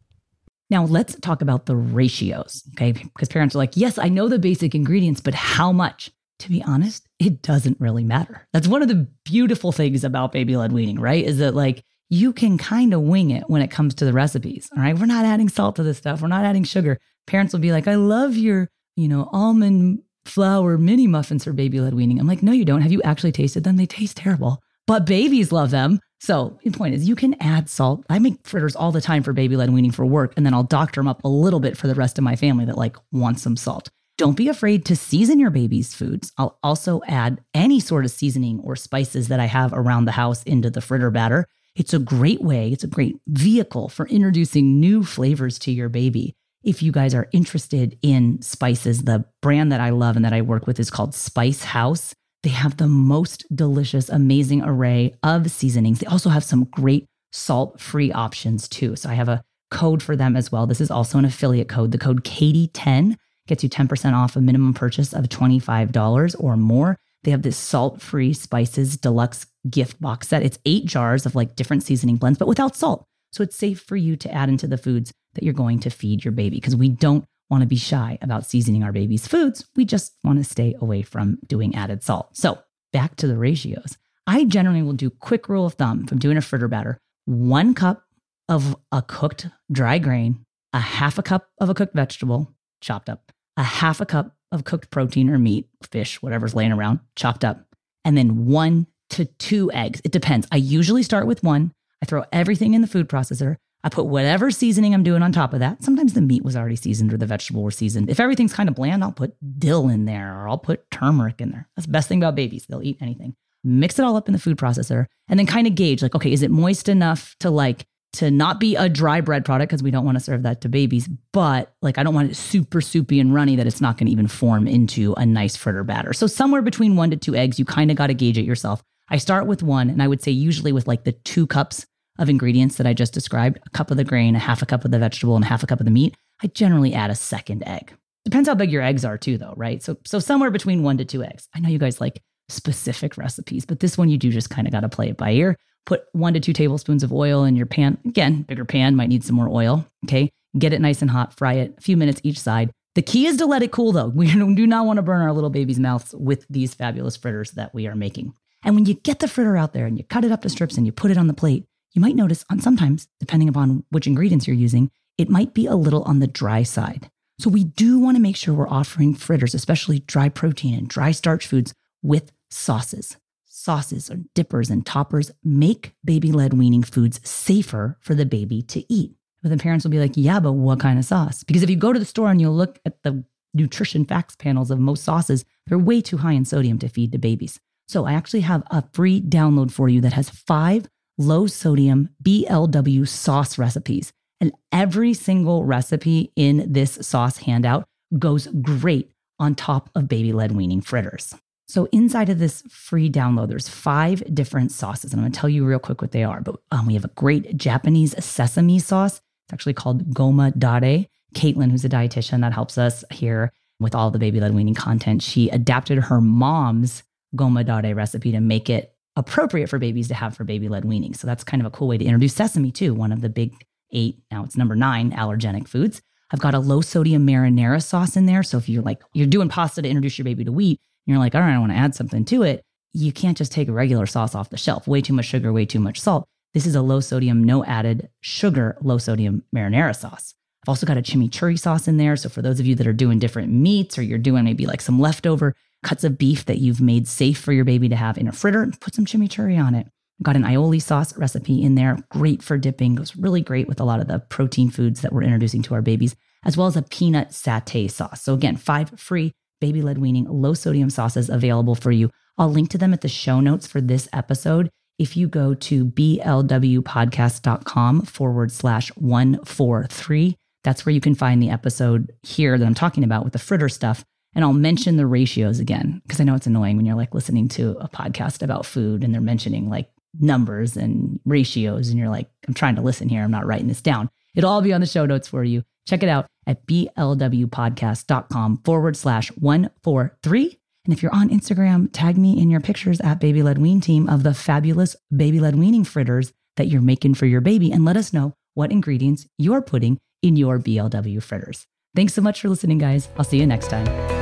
Now, 0.70 0.86
let's 0.86 1.16
talk 1.16 1.42
about 1.42 1.66
the 1.66 1.76
ratios, 1.76 2.62
okay? 2.70 2.92
Because 2.92 3.28
parents 3.28 3.54
are 3.54 3.58
like, 3.58 3.76
yes, 3.76 3.98
I 3.98 4.08
know 4.08 4.26
the 4.26 4.38
basic 4.38 4.74
ingredients, 4.74 5.20
but 5.20 5.34
how 5.34 5.70
much? 5.70 6.10
To 6.42 6.50
be 6.50 6.62
honest, 6.62 7.08
it 7.18 7.42
doesn't 7.42 7.80
really 7.80 8.04
matter. 8.04 8.46
That's 8.52 8.68
one 8.68 8.82
of 8.82 8.88
the 8.88 9.08
beautiful 9.24 9.72
things 9.72 10.04
about 10.04 10.32
baby 10.32 10.56
led 10.56 10.72
weaning, 10.72 10.98
right? 10.98 11.24
Is 11.24 11.38
that 11.38 11.54
like 11.54 11.84
you 12.08 12.32
can 12.32 12.58
kind 12.58 12.92
of 12.92 13.00
wing 13.00 13.30
it 13.30 13.44
when 13.48 13.62
it 13.62 13.70
comes 13.70 13.94
to 13.94 14.04
the 14.04 14.12
recipes. 14.12 14.68
All 14.76 14.82
right. 14.82 14.98
We're 14.98 15.06
not 15.06 15.24
adding 15.24 15.48
salt 15.48 15.76
to 15.76 15.82
this 15.82 15.98
stuff. 15.98 16.20
We're 16.20 16.28
not 16.28 16.44
adding 16.44 16.64
sugar. 16.64 16.98
Parents 17.26 17.52
will 17.52 17.60
be 17.60 17.72
like, 17.72 17.88
I 17.88 17.94
love 17.94 18.36
your, 18.36 18.68
you 18.96 19.08
know, 19.08 19.30
almond 19.32 20.02
flour 20.24 20.76
mini 20.76 21.06
muffins 21.06 21.44
for 21.44 21.52
baby 21.52 21.80
led 21.80 21.94
weaning. 21.94 22.20
I'm 22.20 22.26
like, 22.26 22.42
no, 22.42 22.52
you 22.52 22.64
don't. 22.64 22.82
Have 22.82 22.92
you 22.92 23.00
actually 23.02 23.32
tasted 23.32 23.64
them? 23.64 23.76
They 23.76 23.86
taste 23.86 24.18
terrible, 24.18 24.62
but 24.86 25.06
babies 25.06 25.52
love 25.52 25.70
them. 25.70 26.00
So 26.20 26.58
the 26.62 26.70
point 26.70 26.94
is, 26.94 27.08
you 27.08 27.16
can 27.16 27.34
add 27.40 27.70
salt. 27.70 28.04
I 28.10 28.18
make 28.18 28.46
fritters 28.46 28.76
all 28.76 28.92
the 28.92 29.00
time 29.00 29.22
for 29.22 29.32
baby 29.32 29.56
led 29.56 29.70
weaning 29.70 29.90
for 29.90 30.04
work, 30.04 30.34
and 30.36 30.44
then 30.44 30.54
I'll 30.54 30.62
doctor 30.62 31.00
them 31.00 31.08
up 31.08 31.24
a 31.24 31.28
little 31.28 31.60
bit 31.60 31.76
for 31.76 31.88
the 31.88 31.94
rest 31.94 32.18
of 32.18 32.24
my 32.24 32.36
family 32.36 32.64
that 32.66 32.76
like 32.76 32.96
wants 33.10 33.42
some 33.42 33.56
salt. 33.56 33.90
Don't 34.18 34.36
be 34.36 34.48
afraid 34.48 34.84
to 34.86 34.96
season 34.96 35.40
your 35.40 35.50
baby's 35.50 35.94
foods. 35.94 36.32
I'll 36.36 36.58
also 36.62 37.00
add 37.08 37.40
any 37.54 37.80
sort 37.80 38.04
of 38.04 38.10
seasoning 38.10 38.60
or 38.62 38.76
spices 38.76 39.28
that 39.28 39.40
I 39.40 39.46
have 39.46 39.72
around 39.72 40.04
the 40.04 40.12
house 40.12 40.42
into 40.42 40.70
the 40.70 40.82
fritter 40.82 41.10
batter. 41.10 41.46
It's 41.74 41.94
a 41.94 41.98
great 41.98 42.42
way, 42.42 42.70
it's 42.70 42.84
a 42.84 42.88
great 42.88 43.16
vehicle 43.26 43.88
for 43.88 44.06
introducing 44.08 44.78
new 44.78 45.02
flavors 45.02 45.58
to 45.60 45.72
your 45.72 45.88
baby. 45.88 46.34
If 46.62 46.82
you 46.82 46.92
guys 46.92 47.14
are 47.14 47.28
interested 47.32 47.98
in 48.02 48.40
spices, 48.42 49.04
the 49.04 49.24
brand 49.40 49.72
that 49.72 49.80
I 49.80 49.90
love 49.90 50.16
and 50.16 50.24
that 50.24 50.34
I 50.34 50.42
work 50.42 50.66
with 50.66 50.78
is 50.78 50.90
called 50.90 51.14
Spice 51.14 51.64
House. 51.64 52.14
They 52.42 52.50
have 52.50 52.76
the 52.76 52.88
most 52.88 53.44
delicious, 53.54 54.08
amazing 54.08 54.62
array 54.62 55.14
of 55.22 55.50
seasonings. 55.50 56.00
They 56.00 56.06
also 56.06 56.28
have 56.28 56.44
some 56.44 56.64
great 56.64 57.06
salt 57.32 57.80
free 57.80 58.12
options 58.12 58.68
too. 58.68 58.94
So 58.94 59.08
I 59.08 59.14
have 59.14 59.28
a 59.28 59.42
code 59.70 60.02
for 60.02 60.16
them 60.16 60.36
as 60.36 60.52
well. 60.52 60.66
This 60.66 60.80
is 60.80 60.90
also 60.90 61.18
an 61.18 61.24
affiliate 61.24 61.68
code, 61.68 61.92
the 61.92 61.98
code 61.98 62.24
Katie10 62.24 63.16
gets 63.46 63.62
you 63.62 63.68
10% 63.68 64.14
off 64.14 64.36
a 64.36 64.40
minimum 64.40 64.74
purchase 64.74 65.12
of 65.12 65.24
$25 65.24 66.36
or 66.38 66.56
more. 66.56 66.96
They 67.24 67.30
have 67.30 67.42
this 67.42 67.56
salt 67.56 68.02
free 68.02 68.32
spices 68.32 68.96
deluxe 68.96 69.46
gift 69.68 70.00
box 70.00 70.28
set. 70.28 70.42
It's 70.42 70.58
eight 70.64 70.86
jars 70.86 71.26
of 71.26 71.34
like 71.34 71.54
different 71.54 71.82
seasoning 71.82 72.16
blends, 72.16 72.38
but 72.38 72.48
without 72.48 72.76
salt. 72.76 73.06
So 73.32 73.42
it's 73.42 73.56
safe 73.56 73.80
for 73.80 73.96
you 73.96 74.16
to 74.16 74.32
add 74.32 74.48
into 74.48 74.66
the 74.66 74.76
foods 74.76 75.12
that 75.34 75.44
you're 75.44 75.54
going 75.54 75.80
to 75.80 75.90
feed 75.90 76.24
your 76.24 76.32
baby 76.32 76.56
because 76.56 76.76
we 76.76 76.88
don't 76.88 77.24
want 77.48 77.62
to 77.62 77.68
be 77.68 77.76
shy 77.76 78.18
about 78.22 78.46
seasoning 78.46 78.82
our 78.82 78.92
baby's 78.92 79.26
foods. 79.26 79.64
We 79.76 79.84
just 79.84 80.12
want 80.24 80.38
to 80.38 80.44
stay 80.44 80.74
away 80.80 81.02
from 81.02 81.38
doing 81.46 81.74
added 81.74 82.02
salt. 82.02 82.36
So 82.36 82.58
back 82.92 83.16
to 83.16 83.26
the 83.26 83.36
ratios. 83.36 83.96
I 84.26 84.44
generally 84.44 84.82
will 84.82 84.92
do 84.92 85.10
quick 85.10 85.48
rule 85.48 85.66
of 85.66 85.74
thumb 85.74 86.04
if 86.04 86.12
I'm 86.12 86.18
doing 86.18 86.36
a 86.36 86.42
fritter 86.42 86.68
batter, 86.68 86.98
one 87.24 87.74
cup 87.74 88.04
of 88.48 88.76
a 88.90 89.02
cooked 89.02 89.48
dry 89.70 89.98
grain, 89.98 90.44
a 90.72 90.80
half 90.80 91.18
a 91.18 91.22
cup 91.22 91.48
of 91.58 91.68
a 91.70 91.74
cooked 91.74 91.94
vegetable 91.94 92.54
chopped 92.82 93.08
up, 93.08 93.32
a 93.56 93.62
half 93.62 94.00
a 94.00 94.06
cup 94.06 94.36
of 94.50 94.64
cooked 94.64 94.90
protein 94.90 95.30
or 95.30 95.38
meat, 95.38 95.68
fish, 95.90 96.20
whatever's 96.20 96.54
laying 96.54 96.72
around, 96.72 97.00
chopped 97.16 97.44
up, 97.44 97.64
and 98.04 98.16
then 98.16 98.46
one 98.46 98.86
to 99.10 99.24
two 99.24 99.70
eggs. 99.72 100.00
It 100.04 100.12
depends. 100.12 100.46
I 100.52 100.56
usually 100.56 101.02
start 101.02 101.26
with 101.26 101.42
one. 101.42 101.72
I 102.02 102.06
throw 102.06 102.24
everything 102.32 102.74
in 102.74 102.82
the 102.82 102.86
food 102.86 103.08
processor. 103.08 103.56
I 103.84 103.88
put 103.88 104.06
whatever 104.06 104.50
seasoning 104.50 104.94
I'm 104.94 105.02
doing 105.02 105.22
on 105.22 105.32
top 105.32 105.52
of 105.52 105.60
that. 105.60 105.82
Sometimes 105.82 106.12
the 106.12 106.20
meat 106.20 106.44
was 106.44 106.56
already 106.56 106.76
seasoned 106.76 107.12
or 107.12 107.16
the 107.16 107.26
vegetable 107.26 107.64
was 107.64 107.76
seasoned. 107.76 108.10
If 108.10 108.20
everything's 108.20 108.52
kind 108.52 108.68
of 108.68 108.74
bland, 108.74 109.02
I'll 109.02 109.12
put 109.12 109.34
dill 109.58 109.88
in 109.88 110.04
there 110.04 110.38
or 110.38 110.48
I'll 110.48 110.58
put 110.58 110.88
turmeric 110.90 111.40
in 111.40 111.50
there. 111.50 111.68
That's 111.76 111.86
the 111.86 111.92
best 111.92 112.08
thing 112.08 112.18
about 112.18 112.36
babies. 112.36 112.66
They'll 112.68 112.82
eat 112.82 112.98
anything. 113.00 113.34
Mix 113.64 113.98
it 113.98 114.04
all 114.04 114.16
up 114.16 114.28
in 114.28 114.32
the 114.32 114.38
food 114.38 114.56
processor 114.56 115.06
and 115.28 115.38
then 115.38 115.46
kind 115.46 115.66
of 115.66 115.74
gauge 115.74 116.02
like, 116.02 116.14
okay, 116.14 116.32
is 116.32 116.42
it 116.42 116.50
moist 116.50 116.88
enough 116.88 117.34
to 117.40 117.50
like 117.50 117.86
to 118.14 118.30
not 118.30 118.60
be 118.60 118.76
a 118.76 118.88
dry 118.88 119.20
bread 119.20 119.44
product 119.44 119.70
because 119.70 119.82
we 119.82 119.90
don't 119.90 120.04
want 120.04 120.16
to 120.16 120.24
serve 120.24 120.42
that 120.42 120.60
to 120.60 120.68
babies, 120.68 121.08
but 121.32 121.74
like 121.80 121.96
I 121.98 122.02
don't 122.02 122.14
want 122.14 122.30
it 122.30 122.34
super 122.34 122.80
soupy 122.80 123.20
and 123.20 123.34
runny 123.34 123.56
that 123.56 123.66
it's 123.66 123.80
not 123.80 123.96
going 123.96 124.06
to 124.06 124.12
even 124.12 124.26
form 124.26 124.68
into 124.68 125.14
a 125.14 125.24
nice 125.24 125.56
fritter 125.56 125.82
batter. 125.82 126.12
So 126.12 126.26
somewhere 126.26 126.62
between 126.62 126.96
one 126.96 127.10
to 127.10 127.16
two 127.16 127.34
eggs, 127.34 127.58
you 127.58 127.64
kind 127.64 127.90
of 127.90 127.96
got 127.96 128.08
to 128.08 128.14
gauge 128.14 128.36
it 128.36 128.44
yourself. 128.44 128.82
I 129.08 129.16
start 129.16 129.46
with 129.46 129.62
one, 129.62 129.90
and 129.90 130.02
I 130.02 130.08
would 130.08 130.22
say 130.22 130.30
usually 130.30 130.72
with 130.72 130.86
like 130.86 131.04
the 131.04 131.12
two 131.12 131.46
cups 131.46 131.86
of 132.18 132.28
ingredients 132.28 132.76
that 132.76 132.86
I 132.86 132.92
just 132.92 133.14
described 133.14 133.58
a 133.66 133.70
cup 133.70 133.90
of 133.90 133.96
the 133.96 134.04
grain, 134.04 134.36
a 134.36 134.38
half 134.38 134.62
a 134.62 134.66
cup 134.66 134.84
of 134.84 134.90
the 134.90 134.98
vegetable, 134.98 135.36
and 135.36 135.44
half 135.44 135.62
a 135.62 135.66
cup 135.66 135.80
of 135.80 135.86
the 135.86 135.90
meat. 135.90 136.14
I 136.42 136.48
generally 136.48 136.94
add 136.94 137.10
a 137.10 137.14
second 137.14 137.66
egg. 137.66 137.92
Depends 138.24 138.48
how 138.48 138.54
big 138.54 138.70
your 138.70 138.82
eggs 138.82 139.04
are 139.04 139.18
too, 139.18 139.38
though, 139.38 139.54
right? 139.56 139.82
So, 139.82 139.96
so 140.04 140.18
somewhere 140.18 140.50
between 140.50 140.82
one 140.82 140.98
to 140.98 141.04
two 141.04 141.24
eggs. 141.24 141.48
I 141.54 141.60
know 141.60 141.68
you 141.68 141.78
guys 141.78 142.00
like 142.00 142.22
specific 142.48 143.16
recipes, 143.16 143.64
but 143.64 143.80
this 143.80 143.96
one 143.96 144.08
you 144.08 144.18
do 144.18 144.30
just 144.30 144.50
kind 144.50 144.66
of 144.66 144.72
got 144.72 144.80
to 144.80 144.88
play 144.88 145.08
it 145.08 145.16
by 145.16 145.32
ear. 145.32 145.56
Put 145.84 146.04
one 146.12 146.34
to 146.34 146.40
two 146.40 146.52
tablespoons 146.52 147.02
of 147.02 147.12
oil 147.12 147.44
in 147.44 147.56
your 147.56 147.66
pan. 147.66 147.98
Again, 148.04 148.42
bigger 148.42 148.64
pan 148.64 148.94
might 148.94 149.08
need 149.08 149.24
some 149.24 149.36
more 149.36 149.48
oil. 149.48 149.86
Okay. 150.04 150.30
Get 150.58 150.72
it 150.72 150.80
nice 150.80 151.00
and 151.00 151.10
hot, 151.10 151.36
fry 151.36 151.54
it 151.54 151.74
a 151.78 151.80
few 151.80 151.96
minutes 151.96 152.20
each 152.22 152.38
side. 152.38 152.70
The 152.94 153.02
key 153.02 153.26
is 153.26 153.38
to 153.38 153.46
let 153.46 153.62
it 153.62 153.72
cool 153.72 153.92
though. 153.92 154.08
We 154.14 154.30
do 154.32 154.66
not 154.66 154.86
want 154.86 154.98
to 154.98 155.02
burn 155.02 155.22
our 155.22 155.32
little 155.32 155.50
baby's 155.50 155.80
mouths 155.80 156.14
with 156.14 156.46
these 156.48 156.74
fabulous 156.74 157.16
fritters 157.16 157.52
that 157.52 157.74
we 157.74 157.86
are 157.86 157.96
making. 157.96 158.34
And 158.64 158.74
when 158.74 158.84
you 158.84 158.94
get 158.94 159.18
the 159.18 159.28
fritter 159.28 159.56
out 159.56 159.72
there 159.72 159.86
and 159.86 159.98
you 159.98 160.04
cut 160.04 160.24
it 160.24 160.32
up 160.32 160.42
to 160.42 160.48
strips 160.48 160.76
and 160.76 160.86
you 160.86 160.92
put 160.92 161.10
it 161.10 161.18
on 161.18 161.26
the 161.26 161.34
plate, 161.34 161.64
you 161.94 162.00
might 162.00 162.14
notice 162.14 162.44
on 162.48 162.60
sometimes, 162.60 163.08
depending 163.18 163.48
upon 163.48 163.84
which 163.90 164.06
ingredients 164.06 164.46
you're 164.46 164.56
using, 164.56 164.90
it 165.18 165.28
might 165.28 165.52
be 165.52 165.66
a 165.66 165.74
little 165.74 166.02
on 166.04 166.20
the 166.20 166.26
dry 166.26 166.62
side. 166.62 167.10
So 167.38 167.50
we 167.50 167.64
do 167.64 167.98
want 167.98 168.16
to 168.16 168.22
make 168.22 168.36
sure 168.36 168.54
we're 168.54 168.68
offering 168.68 169.14
fritters, 169.14 169.54
especially 169.54 170.00
dry 170.00 170.28
protein 170.28 170.78
and 170.78 170.88
dry 170.88 171.10
starch 171.10 171.46
foods 171.46 171.74
with 172.02 172.30
sauces 172.50 173.16
sauces 173.62 174.10
or 174.10 174.18
dippers 174.34 174.70
and 174.70 174.84
toppers 174.84 175.30
make 175.44 175.94
baby 176.04 176.32
led 176.32 176.54
weaning 176.54 176.82
foods 176.82 177.20
safer 177.22 177.98
for 178.00 178.14
the 178.14 178.26
baby 178.26 178.62
to 178.62 178.92
eat. 178.92 179.12
But 179.42 179.50
the 179.50 179.56
parents 179.56 179.84
will 179.84 179.90
be 179.90 179.98
like, 179.98 180.12
yeah, 180.14 180.40
but 180.40 180.52
what 180.52 180.80
kind 180.80 180.98
of 180.98 181.04
sauce? 181.04 181.42
Because 181.42 181.62
if 181.62 181.70
you 181.70 181.76
go 181.76 181.92
to 181.92 181.98
the 181.98 182.04
store 182.04 182.30
and 182.30 182.40
you 182.40 182.50
look 182.50 182.78
at 182.86 183.02
the 183.02 183.24
nutrition 183.54 184.04
facts 184.04 184.36
panels 184.36 184.70
of 184.70 184.78
most 184.78 185.04
sauces, 185.04 185.44
they're 185.66 185.78
way 185.78 186.00
too 186.00 186.18
high 186.18 186.32
in 186.32 186.44
sodium 186.44 186.78
to 186.78 186.88
feed 186.88 187.12
to 187.12 187.18
babies. 187.18 187.60
So 187.88 188.06
I 188.06 188.12
actually 188.12 188.40
have 188.40 188.62
a 188.70 188.84
free 188.92 189.20
download 189.20 189.70
for 189.70 189.88
you 189.88 190.00
that 190.02 190.12
has 190.12 190.30
five 190.30 190.88
low 191.18 191.46
sodium 191.46 192.08
BLW 192.22 193.06
sauce 193.06 193.58
recipes. 193.58 194.12
And 194.40 194.52
every 194.72 195.14
single 195.14 195.64
recipe 195.64 196.32
in 196.34 196.72
this 196.72 196.98
sauce 197.02 197.38
handout 197.38 197.84
goes 198.18 198.48
great 198.60 199.12
on 199.38 199.54
top 199.54 199.90
of 199.94 200.08
baby 200.08 200.32
led 200.32 200.52
weaning 200.52 200.80
fritters. 200.80 201.34
So 201.66 201.88
inside 201.92 202.28
of 202.28 202.38
this 202.38 202.62
free 202.68 203.10
download, 203.10 203.48
there's 203.48 203.68
five 203.68 204.22
different 204.34 204.72
sauces, 204.72 205.12
and 205.12 205.24
I'm 205.24 205.30
to 205.30 205.38
tell 205.38 205.48
you 205.48 205.64
real 205.64 205.78
quick 205.78 206.02
what 206.02 206.12
they 206.12 206.24
are. 206.24 206.40
But 206.40 206.56
um, 206.70 206.86
we 206.86 206.94
have 206.94 207.04
a 207.04 207.08
great 207.08 207.56
Japanese 207.56 208.14
sesame 208.24 208.78
sauce. 208.78 209.20
It's 209.46 209.52
actually 209.52 209.74
called 209.74 210.12
Goma 210.12 210.56
Dare. 210.58 211.06
Caitlin, 211.34 211.70
who's 211.70 211.84
a 211.84 211.88
dietitian 211.88 212.42
that 212.42 212.52
helps 212.52 212.76
us 212.76 213.04
here 213.10 213.52
with 213.80 213.94
all 213.94 214.10
the 214.10 214.18
baby 214.18 214.38
led 214.38 214.54
weaning 214.54 214.74
content, 214.74 215.22
she 215.22 215.48
adapted 215.48 215.98
her 215.98 216.20
mom's 216.20 217.02
Goma 217.36 217.64
Dare 217.64 217.94
recipe 217.94 218.32
to 218.32 218.40
make 218.40 218.68
it 218.68 218.94
appropriate 219.16 219.68
for 219.68 219.78
babies 219.78 220.08
to 220.08 220.14
have 220.14 220.36
for 220.36 220.44
baby 220.44 220.68
led 220.68 220.84
weaning. 220.84 221.14
So 221.14 221.26
that's 221.26 221.44
kind 221.44 221.60
of 221.62 221.66
a 221.66 221.70
cool 221.70 221.88
way 221.88 221.98
to 221.98 222.04
introduce 222.04 222.34
sesame 222.34 222.70
too, 222.70 222.94
one 222.94 223.12
of 223.12 223.20
the 223.20 223.28
big 223.28 223.54
eight, 223.92 224.18
now 224.30 224.44
it's 224.44 224.56
number 224.56 224.74
nine 224.74 225.12
allergenic 225.12 225.68
foods. 225.68 226.00
I've 226.30 226.40
got 226.40 226.54
a 226.54 226.58
low 226.58 226.80
sodium 226.80 227.26
marinara 227.26 227.82
sauce 227.82 228.16
in 228.16 228.24
there. 228.26 228.42
So 228.42 228.56
if 228.56 228.68
you're 228.68 228.82
like, 228.82 229.02
you're 229.12 229.26
doing 229.26 229.50
pasta 229.50 229.82
to 229.82 229.88
introduce 229.88 230.16
your 230.16 230.24
baby 230.24 230.44
to 230.44 230.52
wheat, 230.52 230.80
you're 231.06 231.18
like, 231.18 231.34
all 231.34 231.40
right, 231.40 231.54
I 231.54 231.58
want 231.58 231.72
to 231.72 231.78
add 231.78 231.94
something 231.94 232.24
to 232.26 232.42
it. 232.42 232.62
You 232.92 233.12
can't 233.12 233.36
just 233.36 233.52
take 233.52 233.68
a 233.68 233.72
regular 233.72 234.06
sauce 234.06 234.34
off 234.34 234.50
the 234.50 234.56
shelf. 234.56 234.86
Way 234.86 235.00
too 235.00 235.12
much 235.12 235.26
sugar, 235.26 235.52
way 235.52 235.64
too 235.64 235.80
much 235.80 236.00
salt. 236.00 236.26
This 236.54 236.66
is 236.66 236.74
a 236.74 236.82
low 236.82 237.00
sodium, 237.00 237.42
no 237.42 237.64
added 237.64 238.10
sugar, 238.20 238.76
low 238.82 238.98
sodium 238.98 239.42
marinara 239.54 239.96
sauce. 239.96 240.34
I've 240.62 240.68
also 240.68 240.86
got 240.86 240.98
a 240.98 241.02
chimichurri 241.02 241.58
sauce 241.58 241.88
in 241.88 241.96
there. 241.96 242.14
So 242.16 242.28
for 242.28 242.42
those 242.42 242.60
of 242.60 242.66
you 242.66 242.74
that 242.76 242.86
are 242.86 242.92
doing 242.92 243.18
different 243.18 243.52
meats 243.52 243.98
or 243.98 244.02
you're 244.02 244.18
doing 244.18 244.44
maybe 244.44 244.66
like 244.66 244.80
some 244.80 245.00
leftover 245.00 245.54
cuts 245.82 246.04
of 246.04 246.18
beef 246.18 246.44
that 246.44 246.58
you've 246.58 246.80
made 246.80 247.08
safe 247.08 247.40
for 247.40 247.52
your 247.52 247.64
baby 247.64 247.88
to 247.88 247.96
have 247.96 248.16
in 248.16 248.28
a 248.28 248.32
fritter, 248.32 248.70
put 248.80 248.94
some 248.94 249.06
chimichurri 249.06 249.60
on 249.62 249.74
it. 249.74 249.88
I've 250.20 250.24
got 250.24 250.36
an 250.36 250.44
aioli 250.44 250.80
sauce 250.80 251.16
recipe 251.16 251.62
in 251.62 251.74
there, 251.74 251.98
great 252.10 252.42
for 252.42 252.56
dipping, 252.56 252.94
goes 252.94 253.16
really 253.16 253.40
great 253.40 253.66
with 253.66 253.80
a 253.80 253.84
lot 253.84 253.98
of 253.98 254.06
the 254.06 254.20
protein 254.20 254.70
foods 254.70 255.00
that 255.00 255.12
we're 255.12 255.22
introducing 255.22 255.62
to 255.62 255.74
our 255.74 255.82
babies, 255.82 256.14
as 256.44 256.56
well 256.56 256.68
as 256.68 256.76
a 256.76 256.82
peanut 256.82 257.30
satay 257.30 257.90
sauce. 257.90 258.22
So 258.22 258.34
again, 258.34 258.56
five 258.56 258.90
free 259.00 259.32
baby 259.62 259.80
led 259.80 259.96
weaning 259.98 260.24
low 260.24 260.54
sodium 260.54 260.90
sauces 260.90 261.30
available 261.30 261.76
for 261.76 261.92
you. 261.92 262.10
I'll 262.36 262.50
link 262.50 262.68
to 262.70 262.78
them 262.78 262.92
at 262.92 263.00
the 263.00 263.08
show 263.08 263.38
notes 263.38 263.64
for 263.64 263.80
this 263.80 264.08
episode. 264.12 264.68
If 264.98 265.16
you 265.16 265.28
go 265.28 265.54
to 265.54 265.84
blwpodcast.com 265.84 268.02
forward 268.02 268.50
slash 268.50 268.88
143, 268.96 270.36
that's 270.64 270.84
where 270.84 270.92
you 270.92 271.00
can 271.00 271.14
find 271.14 271.40
the 271.40 271.50
episode 271.50 272.10
here 272.24 272.58
that 272.58 272.66
I'm 272.66 272.74
talking 272.74 273.04
about 273.04 273.22
with 273.22 273.34
the 273.34 273.38
fritter 273.38 273.68
stuff. 273.68 274.04
And 274.34 274.44
I'll 274.44 274.52
mention 274.52 274.96
the 274.96 275.06
ratios 275.06 275.60
again, 275.60 276.02
because 276.04 276.20
I 276.20 276.24
know 276.24 276.34
it's 276.34 276.48
annoying 276.48 276.76
when 276.76 276.84
you're 276.84 276.96
like 276.96 277.14
listening 277.14 277.46
to 277.50 277.76
a 277.78 277.88
podcast 277.88 278.42
about 278.42 278.66
food 278.66 279.04
and 279.04 279.14
they're 279.14 279.20
mentioning 279.20 279.70
like 279.70 279.88
numbers 280.18 280.76
and 280.76 281.20
ratios. 281.24 281.88
And 281.88 281.98
you're 281.98 282.08
like, 282.08 282.28
I'm 282.48 282.54
trying 282.54 282.74
to 282.76 282.82
listen 282.82 283.08
here. 283.08 283.22
I'm 283.22 283.30
not 283.30 283.46
writing 283.46 283.68
this 283.68 283.80
down. 283.80 284.10
It'll 284.34 284.50
all 284.50 284.62
be 284.62 284.72
on 284.72 284.80
the 284.80 284.86
show 284.86 285.06
notes 285.06 285.28
for 285.28 285.44
you. 285.44 285.62
Check 285.86 286.02
it 286.02 286.08
out 286.08 286.26
at 286.46 286.66
blwpodcast.com 286.66 288.62
forward 288.64 288.96
slash 288.96 289.28
143. 289.32 290.58
And 290.84 290.92
if 290.92 291.02
you're 291.02 291.14
on 291.14 291.28
Instagram, 291.28 291.88
tag 291.92 292.18
me 292.18 292.40
in 292.40 292.50
your 292.50 292.60
pictures 292.60 293.00
at 293.00 293.20
Baby 293.20 293.42
Led 293.42 293.58
Wean 293.58 293.80
Team 293.80 294.08
of 294.08 294.22
the 294.22 294.34
fabulous 294.34 294.96
baby 295.14 295.38
led 295.38 295.56
weaning 295.56 295.84
fritters 295.84 296.32
that 296.56 296.66
you're 296.66 296.82
making 296.82 297.14
for 297.14 297.26
your 297.26 297.40
baby 297.40 297.70
and 297.70 297.84
let 297.84 297.96
us 297.96 298.12
know 298.12 298.34
what 298.54 298.72
ingredients 298.72 299.26
you're 299.38 299.62
putting 299.62 299.98
in 300.22 300.36
your 300.36 300.58
BLW 300.58 301.22
fritters. 301.22 301.66
Thanks 301.94 302.14
so 302.14 302.22
much 302.22 302.40
for 302.40 302.48
listening, 302.48 302.78
guys. 302.78 303.08
I'll 303.16 303.24
see 303.24 303.38
you 303.38 303.46
next 303.46 303.68
time. 303.68 304.21